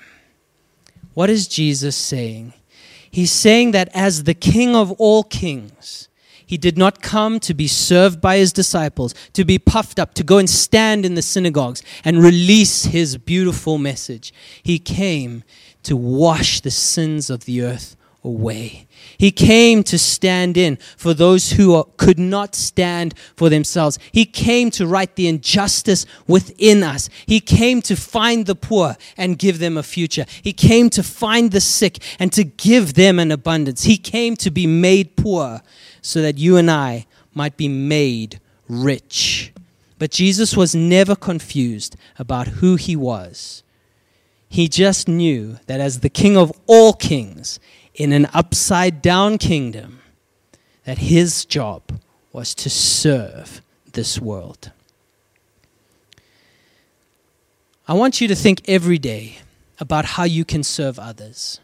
What 1.13 1.29
is 1.29 1.47
Jesus 1.47 1.95
saying? 1.95 2.53
He's 3.09 3.31
saying 3.31 3.71
that 3.71 3.89
as 3.93 4.23
the 4.23 4.33
King 4.33 4.75
of 4.75 4.91
all 4.93 5.23
kings, 5.23 6.09
he 6.45 6.57
did 6.57 6.77
not 6.77 7.01
come 7.01 7.41
to 7.41 7.53
be 7.53 7.67
served 7.67 8.21
by 8.21 8.37
his 8.37 8.53
disciples, 8.53 9.13
to 9.33 9.43
be 9.43 9.59
puffed 9.59 9.99
up, 9.99 10.13
to 10.13 10.23
go 10.23 10.37
and 10.37 10.49
stand 10.49 11.05
in 11.05 11.15
the 11.15 11.21
synagogues 11.21 11.83
and 12.05 12.23
release 12.23 12.85
his 12.85 13.17
beautiful 13.17 13.77
message. 13.77 14.33
He 14.63 14.79
came 14.79 15.43
to 15.83 15.97
wash 15.97 16.61
the 16.61 16.71
sins 16.71 17.29
of 17.29 17.43
the 17.43 17.61
earth 17.63 17.96
away. 18.27 18.87
He 19.17 19.31
came 19.31 19.83
to 19.85 19.97
stand 19.97 20.57
in 20.57 20.77
for 20.97 21.13
those 21.13 21.53
who 21.53 21.83
could 21.97 22.19
not 22.19 22.53
stand 22.53 23.15
for 23.35 23.49
themselves. 23.49 23.97
He 24.11 24.25
came 24.25 24.69
to 24.71 24.85
right 24.85 25.13
the 25.15 25.27
injustice 25.27 26.05
within 26.27 26.83
us. 26.83 27.09
He 27.25 27.39
came 27.39 27.81
to 27.83 27.95
find 27.95 28.45
the 28.45 28.55
poor 28.55 28.95
and 29.15 29.39
give 29.39 29.59
them 29.59 29.77
a 29.77 29.83
future. 29.83 30.25
He 30.43 30.53
came 30.53 30.89
to 30.91 31.01
find 31.01 31.51
the 31.51 31.61
sick 31.61 31.97
and 32.19 32.31
to 32.33 32.43
give 32.43 32.93
them 32.93 33.17
an 33.17 33.31
abundance. 33.31 33.83
He 33.83 33.97
came 33.97 34.35
to 34.37 34.51
be 34.51 34.67
made 34.67 35.15
poor 35.15 35.61
so 36.01 36.21
that 36.21 36.37
you 36.37 36.57
and 36.57 36.69
I 36.69 37.07
might 37.33 37.57
be 37.57 37.69
made 37.69 38.39
rich. 38.67 39.53
But 39.97 40.11
Jesus 40.11 40.55
was 40.55 40.75
never 40.75 41.15
confused 41.15 41.95
about 42.19 42.47
who 42.59 42.75
he 42.75 42.95
was. 42.95 43.63
He 44.49 44.67
just 44.67 45.07
knew 45.07 45.57
that 45.65 45.79
as 45.79 45.99
the 45.99 46.09
king 46.09 46.37
of 46.37 46.51
all 46.67 46.93
kings 46.93 47.59
in 47.97 48.13
an 48.13 48.27
upside 48.33 49.01
down 49.01 49.37
kingdom, 49.37 49.99
that 50.85 50.99
his 50.99 51.43
job 51.43 51.81
was 52.31 52.55
to 52.55 52.69
serve 52.69 53.61
this 53.91 54.21
world. 54.21 54.71
I 57.87 57.93
want 57.93 58.21
you 58.21 58.27
to 58.27 58.35
think 58.35 58.61
every 58.69 58.99
day 58.99 59.39
about 59.79 60.05
how 60.05 60.23
you 60.23 60.45
can 60.45 60.63
serve 60.63 60.99
others, 60.99 61.59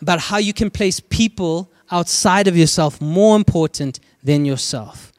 about 0.00 0.20
how 0.20 0.36
you 0.36 0.52
can 0.52 0.70
place 0.70 1.00
people 1.00 1.70
outside 1.90 2.46
of 2.46 2.56
yourself 2.56 3.00
more 3.00 3.36
important 3.36 3.98
than 4.22 4.44
yourself. 4.44 5.12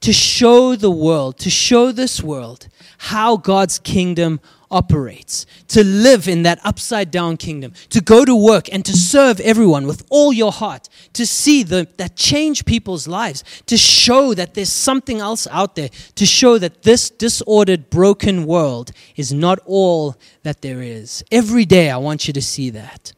To 0.00 0.12
show 0.12 0.74
the 0.74 0.90
world, 0.90 1.38
to 1.38 1.50
show 1.50 1.92
this 1.92 2.22
world 2.22 2.68
how 2.98 3.36
God's 3.36 3.78
kingdom 3.78 4.40
operates, 4.72 5.46
to 5.68 5.84
live 5.84 6.26
in 6.26 6.42
that 6.42 6.58
upside 6.64 7.10
down 7.10 7.36
kingdom, 7.36 7.72
to 7.90 8.00
go 8.00 8.24
to 8.24 8.34
work 8.34 8.72
and 8.72 8.84
to 8.84 8.96
serve 8.96 9.38
everyone 9.40 9.86
with 9.86 10.04
all 10.10 10.32
your 10.32 10.50
heart, 10.50 10.88
to 11.12 11.24
see 11.24 11.62
the, 11.62 11.86
that 11.98 12.16
change 12.16 12.64
people's 12.64 13.06
lives, 13.06 13.44
to 13.66 13.76
show 13.76 14.34
that 14.34 14.54
there's 14.54 14.72
something 14.72 15.20
else 15.20 15.46
out 15.48 15.76
there, 15.76 15.90
to 16.16 16.26
show 16.26 16.58
that 16.58 16.82
this 16.82 17.10
disordered, 17.10 17.90
broken 17.90 18.46
world 18.46 18.90
is 19.14 19.32
not 19.32 19.60
all 19.66 20.16
that 20.42 20.62
there 20.62 20.82
is. 20.82 21.22
Every 21.30 21.64
day 21.64 21.90
I 21.90 21.98
want 21.98 22.26
you 22.26 22.32
to 22.32 22.42
see 22.42 22.70
that. 22.70 23.12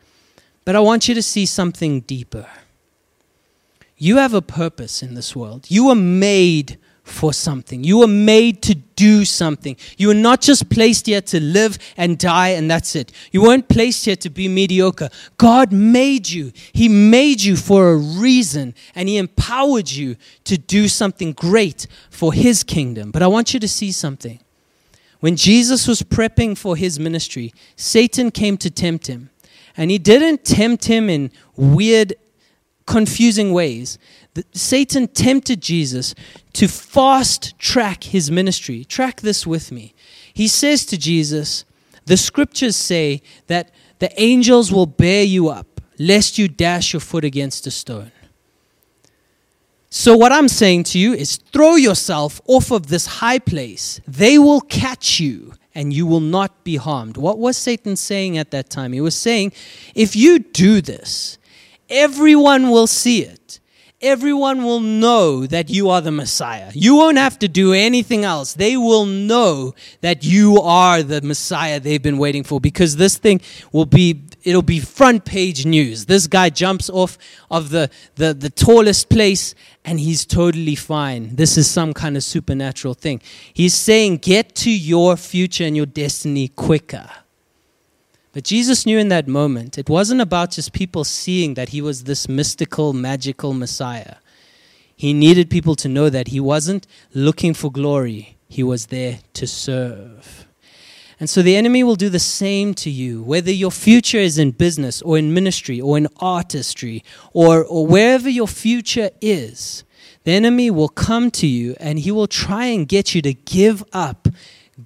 But 0.64 0.76
I 0.76 0.80
want 0.80 1.08
you 1.08 1.14
to 1.14 1.22
see 1.22 1.46
something 1.46 2.00
deeper. 2.00 2.48
You 3.96 4.16
have 4.16 4.34
a 4.34 4.42
purpose 4.42 5.02
in 5.02 5.14
this 5.14 5.36
world. 5.36 5.66
You 5.68 5.86
were 5.86 5.94
made 5.94 6.78
for 7.04 7.34
something. 7.34 7.84
You 7.84 7.98
were 7.98 8.06
made 8.06 8.62
to 8.62 8.74
do 8.74 9.26
something. 9.26 9.76
You 9.98 10.08
were 10.08 10.14
not 10.14 10.40
just 10.40 10.70
placed 10.70 11.06
here 11.06 11.20
to 11.20 11.40
live 11.40 11.78
and 11.98 12.18
die 12.18 12.48
and 12.48 12.70
that's 12.70 12.96
it. 12.96 13.12
You 13.30 13.42
weren't 13.42 13.68
placed 13.68 14.06
here 14.06 14.16
to 14.16 14.30
be 14.30 14.48
mediocre. 14.48 15.10
God 15.36 15.70
made 15.70 16.30
you. 16.30 16.50
He 16.72 16.88
made 16.88 17.42
you 17.42 17.56
for 17.56 17.92
a 17.92 17.96
reason 17.96 18.74
and 18.94 19.08
He 19.08 19.18
empowered 19.18 19.90
you 19.90 20.16
to 20.44 20.56
do 20.56 20.88
something 20.88 21.32
great 21.32 21.86
for 22.08 22.32
His 22.32 22.64
kingdom. 22.64 23.10
But 23.10 23.22
I 23.22 23.26
want 23.26 23.52
you 23.52 23.60
to 23.60 23.68
see 23.68 23.92
something. 23.92 24.40
When 25.20 25.36
Jesus 25.36 25.86
was 25.86 26.02
prepping 26.02 26.56
for 26.56 26.74
His 26.74 26.98
ministry, 26.98 27.52
Satan 27.76 28.30
came 28.30 28.56
to 28.58 28.70
tempt 28.70 29.08
Him. 29.08 29.28
And 29.76 29.90
He 29.90 29.98
didn't 29.98 30.44
tempt 30.44 30.86
Him 30.86 31.10
in 31.10 31.30
weird 31.54 32.14
confusing 32.86 33.52
ways. 33.52 33.98
Satan 34.52 35.08
tempted 35.08 35.60
Jesus 35.60 36.14
to 36.54 36.68
fast 36.68 37.58
track 37.58 38.04
his 38.04 38.30
ministry. 38.30 38.84
Track 38.84 39.20
this 39.20 39.46
with 39.46 39.70
me. 39.70 39.94
He 40.32 40.48
says 40.48 40.86
to 40.86 40.98
Jesus, 40.98 41.64
The 42.06 42.16
scriptures 42.16 42.76
say 42.76 43.22
that 43.46 43.70
the 43.98 44.10
angels 44.20 44.72
will 44.72 44.86
bear 44.86 45.22
you 45.22 45.48
up, 45.48 45.80
lest 45.98 46.38
you 46.38 46.48
dash 46.48 46.92
your 46.92 47.00
foot 47.00 47.24
against 47.24 47.66
a 47.66 47.70
stone. 47.70 48.10
So, 49.90 50.16
what 50.16 50.32
I'm 50.32 50.48
saying 50.48 50.84
to 50.84 50.98
you 50.98 51.12
is 51.12 51.36
throw 51.36 51.76
yourself 51.76 52.40
off 52.46 52.72
of 52.72 52.88
this 52.88 53.06
high 53.06 53.38
place. 53.38 54.00
They 54.08 54.38
will 54.38 54.60
catch 54.60 55.20
you 55.20 55.52
and 55.72 55.92
you 55.92 56.06
will 56.06 56.20
not 56.20 56.64
be 56.64 56.76
harmed. 56.76 57.16
What 57.16 57.38
was 57.38 57.56
Satan 57.56 57.94
saying 57.94 58.36
at 58.36 58.50
that 58.50 58.70
time? 58.70 58.92
He 58.92 59.00
was 59.00 59.14
saying, 59.14 59.52
if 59.94 60.16
you 60.16 60.40
do 60.40 60.80
this, 60.80 61.38
Everyone 61.88 62.70
will 62.70 62.86
see 62.86 63.22
it. 63.22 63.60
Everyone 64.04 64.62
will 64.62 64.80
know 64.80 65.46
that 65.46 65.70
you 65.70 65.88
are 65.88 66.02
the 66.02 66.12
Messiah. 66.12 66.70
You 66.74 66.94
won't 66.94 67.16
have 67.16 67.38
to 67.38 67.48
do 67.48 67.72
anything 67.72 68.22
else. 68.24 68.52
They 68.52 68.76
will 68.76 69.06
know 69.06 69.74
that 70.02 70.22
you 70.22 70.60
are 70.60 71.02
the 71.02 71.22
Messiah 71.22 71.80
they've 71.80 72.02
been 72.02 72.18
waiting 72.18 72.44
for 72.44 72.60
because 72.60 72.96
this 72.96 73.16
thing 73.16 73.40
will 73.72 73.86
be 73.86 74.22
it'll 74.44 74.62
be 74.62 74.78
front 74.78 75.24
page 75.24 75.64
news. 75.66 76.04
This 76.04 76.26
guy 76.26 76.50
jumps 76.50 76.90
off 76.90 77.16
of 77.50 77.70
the, 77.70 77.90
the, 78.16 78.34
the 78.34 78.50
tallest 78.50 79.08
place 79.08 79.54
and 79.84 79.98
he's 79.98 80.24
totally 80.24 80.74
fine. 80.74 81.34
This 81.34 81.56
is 81.56 81.70
some 81.70 81.94
kind 81.94 82.16
of 82.16 82.22
supernatural 82.22 82.94
thing. 82.94 83.22
He's 83.52 83.74
saying, 83.74 84.18
get 84.18 84.54
to 84.56 84.70
your 84.70 85.16
future 85.16 85.64
and 85.64 85.76
your 85.76 85.86
destiny 85.86 86.48
quicker. 86.48 87.10
But 88.34 88.42
Jesus 88.42 88.84
knew 88.84 88.98
in 88.98 89.08
that 89.10 89.28
moment 89.28 89.78
it 89.78 89.88
wasn't 89.88 90.20
about 90.20 90.50
just 90.50 90.72
people 90.72 91.04
seeing 91.04 91.54
that 91.54 91.68
he 91.68 91.80
was 91.80 92.02
this 92.02 92.28
mystical, 92.28 92.92
magical 92.92 93.54
Messiah. 93.54 94.16
He 94.96 95.12
needed 95.12 95.48
people 95.48 95.76
to 95.76 95.88
know 95.88 96.10
that 96.10 96.28
he 96.28 96.40
wasn't 96.40 96.88
looking 97.14 97.54
for 97.54 97.70
glory, 97.70 98.36
he 98.48 98.64
was 98.64 98.86
there 98.86 99.20
to 99.34 99.46
serve. 99.46 100.48
And 101.20 101.30
so 101.30 101.42
the 101.42 101.54
enemy 101.54 101.84
will 101.84 101.94
do 101.94 102.08
the 102.08 102.18
same 102.18 102.74
to 102.74 102.90
you, 102.90 103.22
whether 103.22 103.52
your 103.52 103.70
future 103.70 104.18
is 104.18 104.36
in 104.36 104.50
business 104.50 105.00
or 105.00 105.16
in 105.16 105.32
ministry 105.32 105.80
or 105.80 105.96
in 105.96 106.08
artistry 106.16 107.04
or, 107.32 107.64
or 107.64 107.86
wherever 107.86 108.28
your 108.28 108.48
future 108.48 109.10
is. 109.20 109.84
The 110.24 110.32
enemy 110.32 110.72
will 110.72 110.88
come 110.88 111.30
to 111.32 111.46
you 111.46 111.76
and 111.78 112.00
he 112.00 112.10
will 112.10 112.26
try 112.26 112.66
and 112.66 112.88
get 112.88 113.14
you 113.14 113.22
to 113.22 113.32
give 113.32 113.84
up 113.92 114.26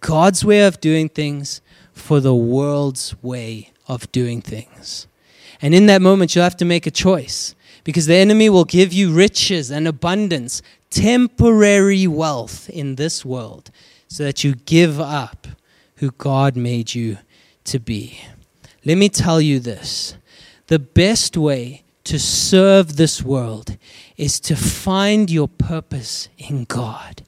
God's 0.01 0.45
way 0.45 0.67
of 0.67 0.83
doing 0.83 1.09
things 1.09 1.63
for 2.09 2.21
the 2.21 2.35
world's 2.35 3.15
way 3.23 3.71
of 3.87 4.11
doing 4.13 4.41
things. 4.41 5.07
And 5.61 5.75
in 5.75 5.85
that 5.89 6.01
moment, 6.01 6.35
you'll 6.35 6.43
have 6.43 6.57
to 6.57 6.65
make 6.65 6.87
a 6.87 6.91
choice 6.91 7.55
because 7.85 8.07
the 8.07 8.15
enemy 8.15 8.49
will 8.49 8.65
give 8.65 8.95
you 8.95 9.13
riches 9.13 9.71
and 9.71 9.87
abundance, 9.87 10.63
temporary 10.89 12.07
wealth 12.07 12.71
in 12.71 12.95
this 12.95 13.27
world, 13.27 13.71
so 14.07 14.25
that 14.25 14.43
you 14.43 14.55
give 14.55 14.99
up 14.99 15.49
who 15.97 16.11
God 16.13 16.57
made 16.57 16.95
you 16.95 17.19
to 17.65 17.79
be. 17.79 18.19
Let 18.87 18.97
me 18.97 19.11
tell 19.11 19.39
you 19.39 19.61
this 19.61 20.17
the 20.69 20.79
best 20.79 21.37
way 21.37 21.83
to 22.05 22.19
serve 22.19 22.97
this 22.97 23.23
world 23.23 23.77
is 24.17 24.41
to 24.41 24.57
find 24.57 25.31
your 25.31 25.49
purpose 25.49 26.31
in 26.39 26.65
God. 26.65 27.23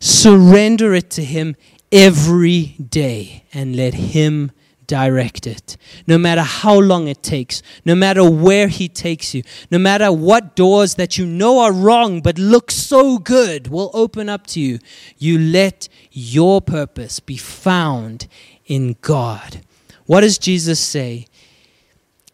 Surrender 0.00 0.94
it 0.94 1.10
to 1.10 1.22
Him 1.22 1.54
every 1.92 2.76
day 2.90 3.44
and 3.52 3.76
let 3.76 3.94
Him 3.94 4.52
direct 4.86 5.46
it. 5.46 5.76
No 6.06 6.18
matter 6.18 6.42
how 6.42 6.78
long 6.78 7.08
it 7.08 7.22
takes, 7.22 7.62
no 7.84 7.94
matter 7.94 8.28
where 8.28 8.68
He 8.68 8.88
takes 8.88 9.34
you, 9.34 9.42
no 9.70 9.78
matter 9.78 10.12
what 10.12 10.56
doors 10.56 10.94
that 10.94 11.18
you 11.18 11.26
know 11.26 11.60
are 11.60 11.72
wrong 11.72 12.20
but 12.20 12.38
look 12.38 12.70
so 12.70 13.18
good 13.18 13.68
will 13.68 13.90
open 13.94 14.28
up 14.28 14.46
to 14.48 14.60
you, 14.60 14.78
you 15.18 15.38
let 15.38 15.88
your 16.12 16.60
purpose 16.60 17.20
be 17.20 17.36
found 17.36 18.28
in 18.66 18.96
God. 19.00 19.60
What 20.06 20.20
does 20.20 20.38
Jesus 20.38 20.78
say? 20.80 21.26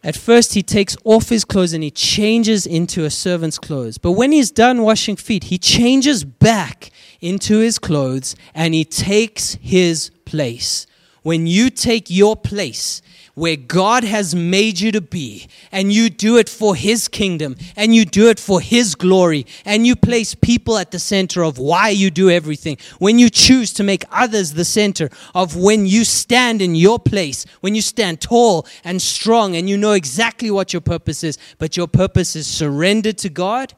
At 0.04 0.16
first, 0.16 0.54
he 0.54 0.64
takes 0.64 0.96
off 1.04 1.28
his 1.28 1.44
clothes 1.44 1.72
and 1.72 1.84
he 1.84 1.90
changes 1.90 2.66
into 2.66 3.04
a 3.04 3.10
servant's 3.10 3.58
clothes. 3.58 3.98
But 3.98 4.12
when 4.12 4.32
he's 4.32 4.50
done 4.50 4.82
washing 4.82 5.14
feet, 5.14 5.44
he 5.44 5.58
changes 5.58 6.24
back 6.24 6.90
into 7.22 7.58
his 7.60 7.78
clothes 7.78 8.36
and 8.54 8.74
he 8.74 8.84
takes 8.84 9.54
his 9.54 10.10
place. 10.24 10.86
When 11.22 11.46
you 11.46 11.70
take 11.70 12.10
your 12.10 12.34
place 12.34 13.00
where 13.34 13.56
God 13.56 14.04
has 14.04 14.34
made 14.34 14.80
you 14.80 14.92
to 14.92 15.00
be, 15.00 15.48
and 15.70 15.90
you 15.90 16.10
do 16.10 16.36
it 16.36 16.48
for 16.48 16.74
His 16.74 17.08
kingdom, 17.08 17.56
and 17.76 17.94
you 17.94 18.04
do 18.04 18.28
it 18.28 18.38
for 18.38 18.60
His 18.60 18.94
glory, 18.94 19.46
and 19.64 19.86
you 19.86 19.96
place 19.96 20.34
people 20.34 20.76
at 20.76 20.90
the 20.90 20.98
center 20.98 21.42
of 21.42 21.58
why 21.58 21.88
you 21.88 22.10
do 22.10 22.28
everything, 22.28 22.76
when 22.98 23.18
you 23.18 23.30
choose 23.30 23.72
to 23.74 23.82
make 23.82 24.04
others 24.10 24.52
the 24.52 24.64
center 24.64 25.08
of 25.34 25.56
when 25.56 25.86
you 25.86 26.04
stand 26.04 26.60
in 26.60 26.74
your 26.74 26.98
place, 26.98 27.46
when 27.60 27.74
you 27.74 27.82
stand 27.82 28.20
tall 28.20 28.66
and 28.84 29.00
strong, 29.00 29.56
and 29.56 29.68
you 29.68 29.78
know 29.78 29.92
exactly 29.92 30.50
what 30.50 30.72
your 30.74 30.82
purpose 30.82 31.24
is, 31.24 31.38
but 31.58 31.76
your 31.76 31.88
purpose 31.88 32.36
is 32.36 32.46
surrendered 32.46 33.16
to 33.18 33.30
God, 33.30 33.72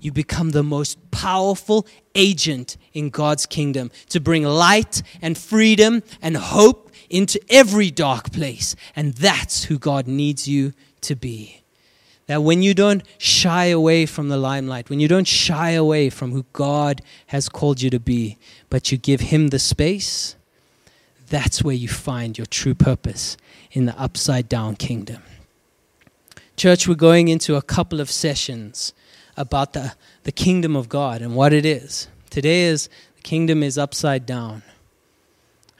you 0.00 0.12
become 0.12 0.50
the 0.50 0.62
most 0.62 1.10
powerful 1.10 1.86
agent 2.14 2.76
in 2.92 3.10
God's 3.10 3.46
kingdom 3.46 3.90
to 4.08 4.20
bring 4.20 4.44
light 4.44 5.02
and 5.20 5.36
freedom 5.36 6.02
and 6.20 6.36
hope 6.36 6.90
into 7.08 7.40
every 7.48 7.90
dark 7.90 8.32
place. 8.32 8.76
And 8.96 9.14
that's 9.14 9.64
who 9.64 9.78
God 9.78 10.06
needs 10.06 10.48
you 10.48 10.72
to 11.02 11.14
be. 11.14 11.62
That 12.26 12.42
when 12.42 12.62
you 12.62 12.74
don't 12.74 13.02
shy 13.18 13.66
away 13.66 14.06
from 14.06 14.28
the 14.28 14.36
limelight, 14.36 14.88
when 14.88 15.00
you 15.00 15.08
don't 15.08 15.26
shy 15.26 15.70
away 15.70 16.10
from 16.10 16.30
who 16.30 16.46
God 16.52 17.02
has 17.26 17.48
called 17.48 17.82
you 17.82 17.90
to 17.90 17.98
be, 17.98 18.38
but 18.68 18.92
you 18.92 18.98
give 18.98 19.20
Him 19.20 19.48
the 19.48 19.58
space, 19.58 20.36
that's 21.28 21.64
where 21.64 21.74
you 21.74 21.88
find 21.88 22.38
your 22.38 22.46
true 22.46 22.74
purpose 22.74 23.36
in 23.72 23.86
the 23.86 24.00
upside 24.00 24.48
down 24.48 24.76
kingdom. 24.76 25.22
Church, 26.56 26.86
we're 26.86 26.94
going 26.94 27.28
into 27.28 27.56
a 27.56 27.62
couple 27.62 28.00
of 28.00 28.10
sessions 28.10 28.92
about 29.40 29.72
the, 29.72 29.94
the 30.24 30.32
kingdom 30.32 30.76
of 30.76 30.88
God 30.88 31.22
and 31.22 31.34
what 31.34 31.52
it 31.52 31.64
is. 31.64 32.08
Today 32.28 32.62
is 32.62 32.88
the 33.16 33.22
kingdom 33.22 33.62
is 33.62 33.78
upside 33.78 34.26
down. 34.26 34.62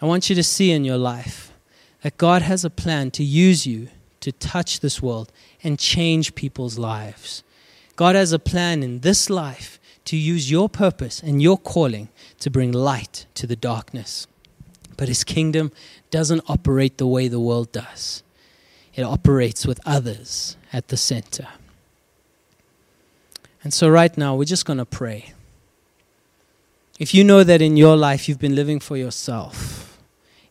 I 0.01 0.07
want 0.07 0.31
you 0.31 0.37
to 0.37 0.43
see 0.43 0.73
in 0.73 0.85
your 0.85 0.97
life 0.97 1.53
that 2.03 2.17
God 2.17 2.43
has 2.43 2.65
a 2.65 2.71
plan 2.71 3.11
to 3.13 3.23
use 3.23 3.67
you 3.67 3.89
to 4.21 4.33
touch 4.33 4.81
this 4.81 5.03
world 5.03 5.31
and 5.63 5.79
change 5.79 6.35
people's 6.35 6.79
lives. 6.79 7.43
God 7.97 8.15
has 8.15 8.33
a 8.33 8.39
plan 8.39 8.83
in 8.83 9.01
this 9.01 9.29
life 9.29 9.79
to 10.07 10.17
use 10.17 10.51
your 10.51 10.69
purpose 10.69 11.23
and 11.23 11.43
your 11.43 11.59
calling 11.59 12.09
to 12.39 12.51
bring 12.51 12.73
light 12.73 13.27
to 13.35 13.47
the 13.47 13.57
darkness. 13.57 14.27
But 14.97 15.09
His 15.09 15.25
kingdom 15.25 15.71
doesn't 16.11 16.43
operate 16.49 16.99
the 16.99 17.07
way 17.07 17.29
the 17.29 17.41
world 17.41 17.73
does, 17.73 18.23
it 18.95 19.03
operates 19.03 19.67
with 19.67 19.81
others 19.87 20.57
at 20.73 20.89
the 20.89 20.97
center. 20.97 21.49
And 23.63 23.75
so, 23.75 23.89
right 23.89 24.17
now, 24.17 24.35
we're 24.35 24.45
just 24.45 24.65
going 24.65 24.79
to 24.79 24.87
pray. 24.87 25.33
If 26.99 27.15
you 27.15 27.25
know 27.25 27.45
that 27.45 27.63
in 27.63 27.77
your 27.77 27.97
life 27.97 28.29
you've 28.29 28.39
been 28.39 28.55
living 28.55 28.81
for 28.81 28.97
yourself, 28.97 29.99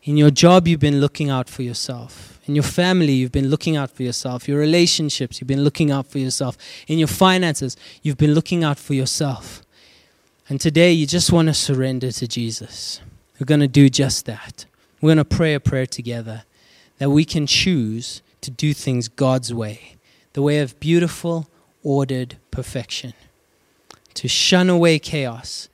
in 0.02 0.16
your 0.16 0.30
job, 0.30 0.66
you've 0.66 0.80
been 0.80 1.00
looking 1.00 1.28
out 1.28 1.48
for 1.48 1.62
yourself. 1.62 2.40
In 2.46 2.54
your 2.54 2.64
family, 2.64 3.12
you've 3.12 3.32
been 3.32 3.48
looking 3.48 3.76
out 3.76 3.90
for 3.90 4.02
yourself. 4.02 4.48
Your 4.48 4.58
relationships, 4.58 5.40
you've 5.40 5.48
been 5.48 5.62
looking 5.62 5.90
out 5.90 6.06
for 6.06 6.18
yourself. 6.18 6.56
In 6.88 6.98
your 6.98 7.08
finances, 7.08 7.76
you've 8.02 8.16
been 8.16 8.34
looking 8.34 8.64
out 8.64 8.78
for 8.78 8.94
yourself. 8.94 9.62
And 10.48 10.60
today, 10.60 10.90
you 10.90 11.06
just 11.06 11.30
want 11.30 11.48
to 11.48 11.54
surrender 11.54 12.10
to 12.10 12.26
Jesus. 12.26 13.00
We're 13.38 13.46
going 13.46 13.60
to 13.60 13.68
do 13.68 13.88
just 13.88 14.26
that. 14.26 14.64
We're 15.00 15.08
going 15.08 15.18
to 15.18 15.24
pray 15.24 15.54
a 15.54 15.60
prayer 15.60 15.86
together 15.86 16.44
that 16.98 17.10
we 17.10 17.24
can 17.24 17.46
choose 17.46 18.22
to 18.40 18.50
do 18.50 18.74
things 18.74 19.08
God's 19.08 19.54
way, 19.54 19.96
the 20.32 20.42
way 20.42 20.58
of 20.58 20.78
beautiful, 20.80 21.48
ordered 21.82 22.36
perfection, 22.50 23.14
to 24.14 24.28
shun 24.28 24.68
away 24.68 24.98
chaos, 24.98 25.68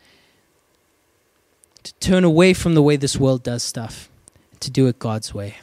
to 1.83 1.95
turn 1.95 2.25
away 2.25 2.53
from 2.53 2.75
the 2.75 2.83
way 2.83 2.97
this 2.97 3.17
world 3.17 3.43
does 3.43 3.63
stuff 3.63 4.09
to 4.61 4.71
do 4.71 4.87
it 4.87 4.99
God's 4.99 5.35
way. 5.35 5.57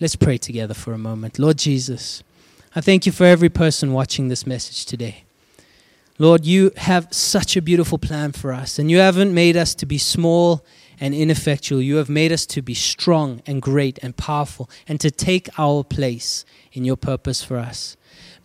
Let's 0.00 0.16
pray 0.16 0.38
together 0.38 0.74
for 0.74 0.92
a 0.92 0.98
moment. 0.98 1.38
Lord 1.38 1.58
Jesus, 1.58 2.22
I 2.74 2.80
thank 2.80 3.06
you 3.06 3.12
for 3.12 3.24
every 3.24 3.48
person 3.48 3.92
watching 3.92 4.28
this 4.28 4.46
message 4.46 4.86
today. 4.86 5.24
Lord, 6.18 6.44
you 6.44 6.72
have 6.76 7.08
such 7.10 7.56
a 7.56 7.62
beautiful 7.62 7.98
plan 7.98 8.32
for 8.32 8.52
us, 8.52 8.78
and 8.78 8.90
you 8.90 8.98
haven't 8.98 9.32
made 9.32 9.56
us 9.56 9.74
to 9.76 9.86
be 9.86 9.98
small 9.98 10.64
and 11.00 11.14
ineffectual. 11.14 11.80
You 11.80 11.96
have 11.96 12.10
made 12.10 12.30
us 12.30 12.44
to 12.46 12.62
be 12.62 12.74
strong 12.74 13.42
and 13.46 13.62
great 13.62 13.98
and 14.02 14.16
powerful 14.16 14.68
and 14.86 15.00
to 15.00 15.10
take 15.10 15.48
our 15.58 15.82
place 15.82 16.44
in 16.72 16.84
your 16.84 16.96
purpose 16.96 17.42
for 17.42 17.56
us. 17.56 17.96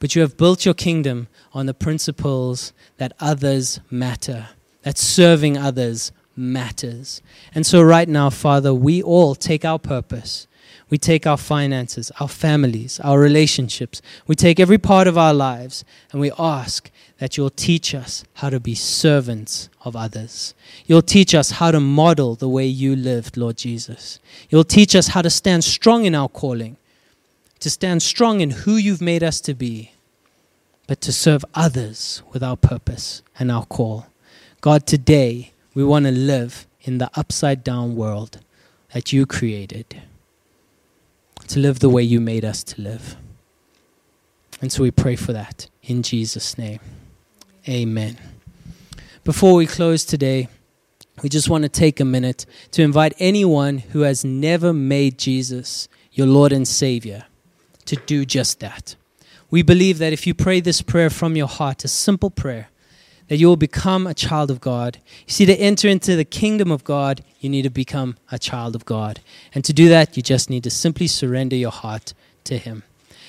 But 0.05 0.13
you 0.13 0.21
have 0.21 0.37
built 0.37 0.65
your 0.65 0.75
kingdom 0.75 1.29
on 1.51 1.65
the 1.65 1.73
principles 1.73 2.73
that 2.97 3.13
others 3.19 3.79
matter, 3.89 4.49
that 4.83 4.99
serving 4.99 5.57
others 5.57 6.11
matters. 6.35 7.23
And 7.55 7.65
so, 7.65 7.81
right 7.81 8.07
now, 8.07 8.29
Father, 8.29 8.71
we 8.71 9.01
all 9.01 9.33
take 9.33 9.65
our 9.65 9.79
purpose. 9.79 10.45
We 10.91 10.99
take 10.99 11.25
our 11.25 11.37
finances, 11.37 12.11
our 12.19 12.27
families, 12.27 12.99
our 12.99 13.19
relationships. 13.19 14.03
We 14.27 14.35
take 14.35 14.59
every 14.59 14.77
part 14.77 15.07
of 15.07 15.17
our 15.17 15.33
lives 15.33 15.83
and 16.11 16.21
we 16.21 16.31
ask 16.37 16.91
that 17.17 17.35
you'll 17.35 17.49
teach 17.49 17.95
us 17.95 18.25
how 18.35 18.51
to 18.51 18.59
be 18.59 18.75
servants 18.75 19.69
of 19.83 19.95
others. 19.95 20.53
You'll 20.85 21.01
teach 21.01 21.33
us 21.33 21.49
how 21.49 21.71
to 21.71 21.79
model 21.79 22.35
the 22.35 22.47
way 22.47 22.67
you 22.67 22.95
lived, 22.95 23.37
Lord 23.37 23.57
Jesus. 23.57 24.19
You'll 24.51 24.65
teach 24.65 24.95
us 24.95 25.07
how 25.07 25.23
to 25.23 25.31
stand 25.31 25.63
strong 25.63 26.05
in 26.05 26.13
our 26.13 26.29
calling, 26.29 26.77
to 27.61 27.71
stand 27.71 28.03
strong 28.03 28.41
in 28.41 28.51
who 28.51 28.75
you've 28.75 29.01
made 29.01 29.23
us 29.23 29.41
to 29.41 29.55
be, 29.55 29.93
but 30.87 31.01
to 31.01 31.11
serve 31.11 31.43
others 31.53 32.21
with 32.31 32.43
our 32.43 32.57
purpose 32.57 33.21
and 33.39 33.51
our 33.51 33.65
call. 33.65 34.07
God, 34.61 34.85
today, 34.85 35.51
we 35.73 35.83
want 35.83 36.05
to 36.05 36.11
live 36.11 36.67
in 36.81 36.97
the 36.99 37.09
upside 37.15 37.63
down 37.63 37.95
world 37.95 38.39
that 38.93 39.11
you 39.11 39.25
created, 39.25 40.01
to 41.47 41.59
live 41.59 41.79
the 41.79 41.89
way 41.89 42.03
you 42.03 42.21
made 42.21 42.45
us 42.45 42.63
to 42.63 42.81
live. 42.81 43.15
And 44.61 44.71
so 44.71 44.83
we 44.83 44.91
pray 44.91 45.15
for 45.15 45.33
that 45.33 45.67
in 45.83 46.01
Jesus' 46.01 46.57
name. 46.57 46.79
Amen. 47.67 48.17
Before 49.23 49.55
we 49.55 49.65
close 49.65 50.05
today, 50.05 50.47
we 51.23 51.29
just 51.29 51.49
want 51.49 51.63
to 51.63 51.69
take 51.69 51.99
a 51.99 52.05
minute 52.05 52.45
to 52.71 52.83
invite 52.83 53.13
anyone 53.19 53.79
who 53.79 54.01
has 54.01 54.23
never 54.23 54.71
made 54.71 55.17
Jesus 55.17 55.87
your 56.11 56.27
Lord 56.27 56.51
and 56.51 56.67
Savior 56.67 57.25
to 57.85 57.95
do 57.95 58.25
just 58.25 58.59
that. 58.59 58.95
We 59.51 59.61
believe 59.61 59.97
that 59.99 60.13
if 60.13 60.25
you 60.25 60.33
pray 60.33 60.59
this 60.59 60.81
prayer 60.81 61.09
from 61.09 61.35
your 61.35 61.47
heart, 61.47 61.83
a 61.85 61.87
simple 61.87 62.29
prayer, 62.29 62.69
that 63.27 63.37
you 63.37 63.47
will 63.47 63.57
become 63.57 64.05
a 64.05 64.13
child 64.13 64.51
of 64.51 64.61
God. 64.61 64.99
You 65.27 65.33
see, 65.33 65.45
to 65.45 65.55
enter 65.55 65.87
into 65.87 66.15
the 66.15 66.25
kingdom 66.25 66.71
of 66.71 66.83
God, 66.83 67.23
you 67.39 67.49
need 67.49 67.63
to 67.63 67.69
become 67.69 68.17
a 68.31 68.37
child 68.37 68.75
of 68.75 68.85
God. 68.85 69.19
And 69.53 69.63
to 69.65 69.73
do 69.73 69.89
that, 69.89 70.15
you 70.15 70.21
just 70.21 70.49
need 70.49 70.63
to 70.63 70.69
simply 70.69 71.07
surrender 71.07 71.55
your 71.55 71.71
heart 71.71 72.13
to 72.43 72.57
Him. 72.57 72.83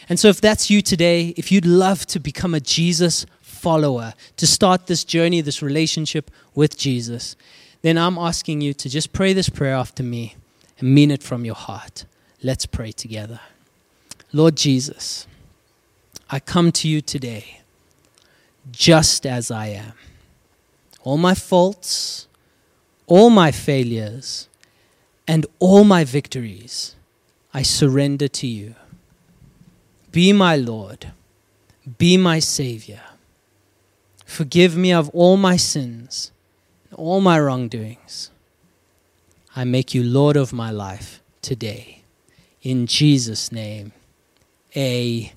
And 0.09 0.21
so, 0.21 0.29
if 0.29 0.41
that's 0.41 0.71
you 0.71 0.83
today, 0.83 1.35
if 1.37 1.51
you'd 1.51 1.67
love 1.67 2.07
to 2.07 2.21
become 2.21 2.55
a 2.55 2.61
Jesus 2.61 3.27
follower, 3.41 4.15
to 4.37 4.47
start 4.47 4.87
this 4.87 5.03
journey, 5.03 5.41
this 5.41 5.63
relationship 5.63 6.31
with 6.55 6.77
Jesus, 6.77 7.35
then 7.83 7.97
I'm 7.97 8.19
asking 8.19 8.61
you 8.61 8.75
to 8.75 8.89
just 8.89 9.13
pray 9.13 9.33
this 9.33 9.49
prayer 9.49 9.75
after 9.75 10.03
me 10.03 10.37
and 10.79 10.95
mean 10.95 11.11
it 11.11 11.23
from 11.23 11.45
your 11.45 11.55
heart. 11.55 12.05
Let's 12.43 12.67
pray 12.67 12.93
together. 12.93 13.41
Lord 14.33 14.57
Jesus, 14.57 15.27
I 16.31 16.41
come 16.41 16.73
to 16.73 16.89
you 16.89 17.01
today 17.01 17.61
just 18.71 19.27
as 19.27 19.51
I 19.51 19.69
am. 19.69 19.93
All 21.03 21.19
my 21.19 21.35
faults, 21.35 22.27
all 23.07 23.31
my 23.31 23.53
failures, 23.53 24.49
and 25.29 25.47
all 25.59 25.85
my 25.85 26.05
victories, 26.05 26.97
I 27.55 27.63
surrender 27.63 28.29
to 28.29 28.47
you. 28.47 28.75
Be 30.11 30.33
my 30.33 30.57
Lord, 30.57 31.13
be 31.99 32.17
my 32.17 32.39
Savior, 32.39 33.03
Forgive 34.27 34.77
me 34.77 34.93
of 34.93 35.09
all 35.11 35.37
my 35.37 35.57
sins, 35.57 36.33
all 36.95 37.21
my 37.21 37.39
wrongdoings. 37.41 38.31
I 39.55 39.65
make 39.65 39.95
you 39.95 40.03
Lord 40.03 40.37
of 40.37 40.53
my 40.53 40.71
life 40.71 41.23
today. 41.41 42.03
In 42.61 42.87
Jesus' 42.87 43.51
name, 43.53 43.93
amen. 44.77 45.36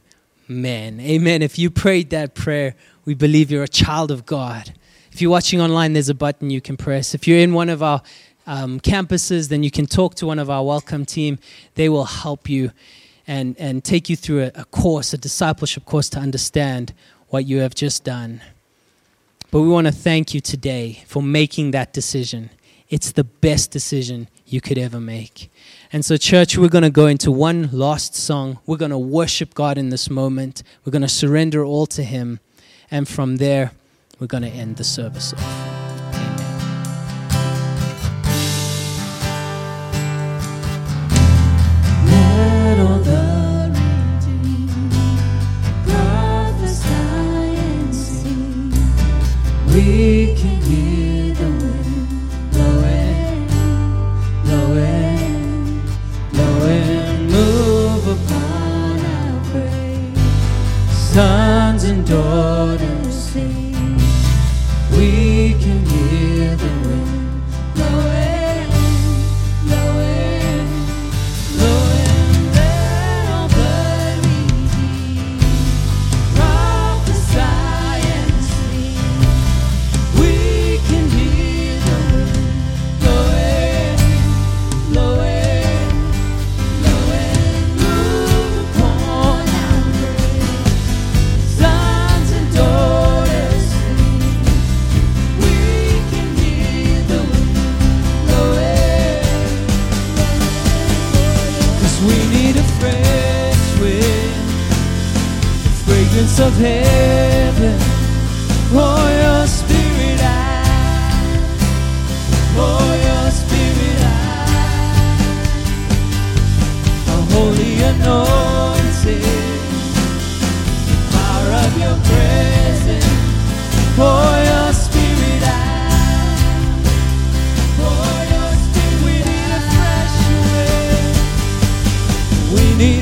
Amen. 0.49 0.99
Amen. 0.99 1.43
If 1.43 1.59
you 1.59 1.69
prayed 1.69 2.09
that 2.09 2.33
prayer, 2.33 2.73
we 3.05 3.13
believe 3.13 3.51
you're 3.51 3.63
a 3.63 3.67
child 3.67 4.09
of 4.09 4.25
God. 4.25 4.73
If 5.11 5.21
you're 5.21 5.29
watching 5.29 5.61
online, 5.61 5.93
there's 5.93 6.09
a 6.09 6.15
button 6.15 6.49
you 6.49 6.59
can 6.59 6.75
press. 6.75 7.13
If 7.13 7.27
you're 7.27 7.37
in 7.37 7.53
one 7.53 7.69
of 7.69 7.83
our 7.83 8.01
um, 8.47 8.79
campuses, 8.79 9.49
then 9.49 9.61
you 9.61 9.69
can 9.69 9.85
talk 9.85 10.15
to 10.15 10.25
one 10.25 10.39
of 10.39 10.49
our 10.49 10.63
welcome 10.63 11.05
team. 11.05 11.37
They 11.75 11.87
will 11.87 12.05
help 12.05 12.49
you 12.49 12.71
and, 13.27 13.55
and 13.59 13.83
take 13.83 14.09
you 14.09 14.15
through 14.15 14.45
a, 14.45 14.51
a 14.55 14.65
course, 14.65 15.13
a 15.13 15.19
discipleship 15.19 15.85
course 15.85 16.09
to 16.09 16.19
understand 16.19 16.93
what 17.27 17.45
you 17.45 17.59
have 17.59 17.75
just 17.75 18.03
done. 18.03 18.41
But 19.51 19.61
we 19.61 19.69
want 19.69 19.85
to 19.85 19.93
thank 19.93 20.33
you 20.33 20.41
today 20.41 21.03
for 21.05 21.21
making 21.21 21.71
that 21.71 21.93
decision. 21.93 22.49
It's 22.89 23.11
the 23.11 23.23
best 23.23 23.69
decision 23.69 24.27
you 24.51 24.61
could 24.61 24.77
ever 24.77 24.99
make. 24.99 25.51
And 25.91 26.05
so, 26.05 26.17
church, 26.17 26.57
we're 26.57 26.69
going 26.69 26.83
to 26.83 26.89
go 26.89 27.07
into 27.07 27.31
one 27.31 27.69
last 27.71 28.15
song. 28.15 28.59
We're 28.65 28.77
going 28.77 28.91
to 28.91 28.97
worship 28.97 29.53
God 29.53 29.77
in 29.77 29.89
this 29.89 30.09
moment. 30.09 30.63
We're 30.85 30.91
going 30.91 31.01
to 31.01 31.07
surrender 31.07 31.63
all 31.63 31.85
to 31.87 32.03
Him. 32.03 32.39
And 32.91 33.07
from 33.07 33.37
there, 33.37 33.71
we're 34.19 34.27
going 34.27 34.43
to 34.43 34.49
end 34.49 34.77
the 34.77 34.83
service 34.83 35.33
off. 35.33 35.75
We 49.71 50.35
can 50.35 50.61
hear 50.63 50.98
daughter. 62.09 62.98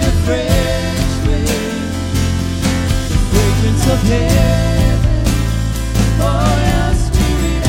The 0.08 0.14
fragrance 3.32 3.86
of 3.94 4.00
heaven. 4.04 5.00
Your 6.18 6.94
spirit 7.06 7.64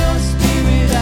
your 0.00 0.16
spirit. 0.30 0.92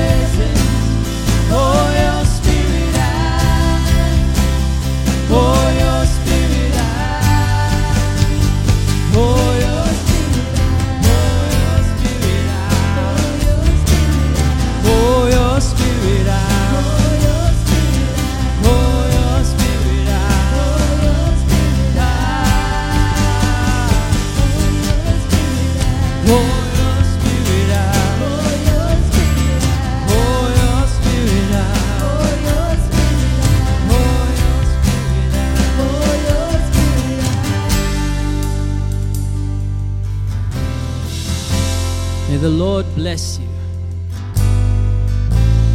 Bless 43.13 43.37
you. 43.37 43.47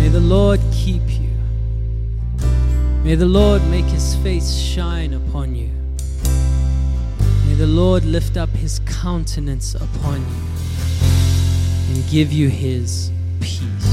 May 0.00 0.08
the 0.08 0.18
Lord 0.18 0.58
keep 0.72 1.02
you. 1.08 1.30
May 3.04 3.14
the 3.14 3.26
Lord 3.26 3.62
make 3.70 3.84
his 3.84 4.16
face 4.16 4.56
shine 4.56 5.14
upon 5.14 5.54
you. 5.54 5.70
May 7.46 7.54
the 7.54 7.68
Lord 7.68 8.04
lift 8.04 8.36
up 8.36 8.48
his 8.48 8.80
countenance 8.86 9.76
upon 9.76 10.18
you 10.18 11.94
and 11.94 12.10
give 12.10 12.32
you 12.32 12.48
his 12.48 13.12
peace. 13.38 13.88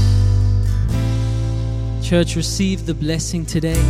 Church, 2.02 2.34
receive 2.34 2.84
the 2.84 2.94
blessing 2.94 3.46
today. 3.46 3.80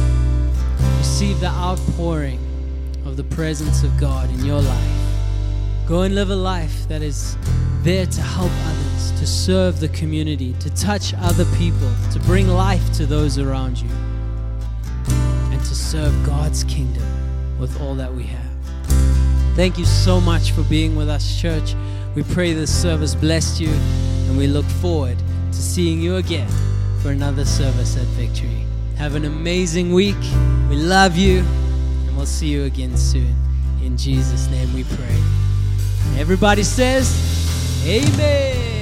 Receive 0.99 1.40
the 1.40 1.49
outpouring 1.49 2.40
of 3.07 3.16
the 3.16 3.25
presence 3.25 3.83
of 3.85 3.99
God 3.99 4.29
in 4.29 4.45
your 4.45 4.61
life. 4.61 4.97
Go 5.88 6.03
and 6.03 6.14
live 6.14 6.29
a 6.29 6.37
life 6.37 6.87
that 6.88 7.01
is 7.01 7.38
there 7.85 8.05
to 8.05 8.21
help 8.21 8.51
others, 8.66 8.76
to 9.27 9.33
serve 9.33 9.81
the 9.81 9.89
community, 9.89 10.55
to 10.61 10.71
touch 10.77 11.12
other 11.15 11.45
people, 11.57 11.93
to 12.12 12.21
bring 12.21 12.47
life 12.47 12.93
to 12.93 13.05
those 13.07 13.41
around 13.41 13.77
you, 13.77 13.89
and 15.09 15.59
to 15.62 15.75
serve 15.75 16.15
God's 16.25 16.62
kingdom 16.62 17.03
with 17.59 17.81
all 17.81 17.97
that 17.97 18.15
we 18.15 18.23
have. 18.23 19.57
Thank 19.57 19.79
you 19.79 19.85
so 19.85 20.21
much 20.21 20.53
for 20.53 20.62
being 20.62 20.95
with 20.95 21.09
us, 21.09 21.41
church. 21.41 21.75
We 22.15 22.23
pray 22.23 22.53
this 22.53 22.73
service 22.73 23.17
blessed 23.17 23.61
you, 23.61 23.71
and 24.29 24.39
we 24.39 24.47
look 24.47 24.65
forward 24.81 25.19
to 25.19 25.59
seeing 25.59 26.01
you 26.01 26.16
again 26.16 26.49
for 27.03 27.11
another 27.11 27.45
service 27.45 27.97
at 27.97 28.07
Victory. 28.14 28.64
Have 28.97 29.16
an 29.16 29.24
amazing 29.24 29.93
week. 29.93 30.22
We 30.70 30.77
love 30.77 31.16
you, 31.16 31.39
and 31.41 32.16
we'll 32.16 32.27
see 32.27 32.47
you 32.47 32.62
again 32.62 32.97
soon. 32.97 33.35
In 33.83 33.97
Jesus' 33.97 34.49
name 34.51 34.72
we 34.72 34.85
pray. 34.85 35.20
Everybody 36.16 36.62
says, 36.62 37.11
Amen. 37.85 38.76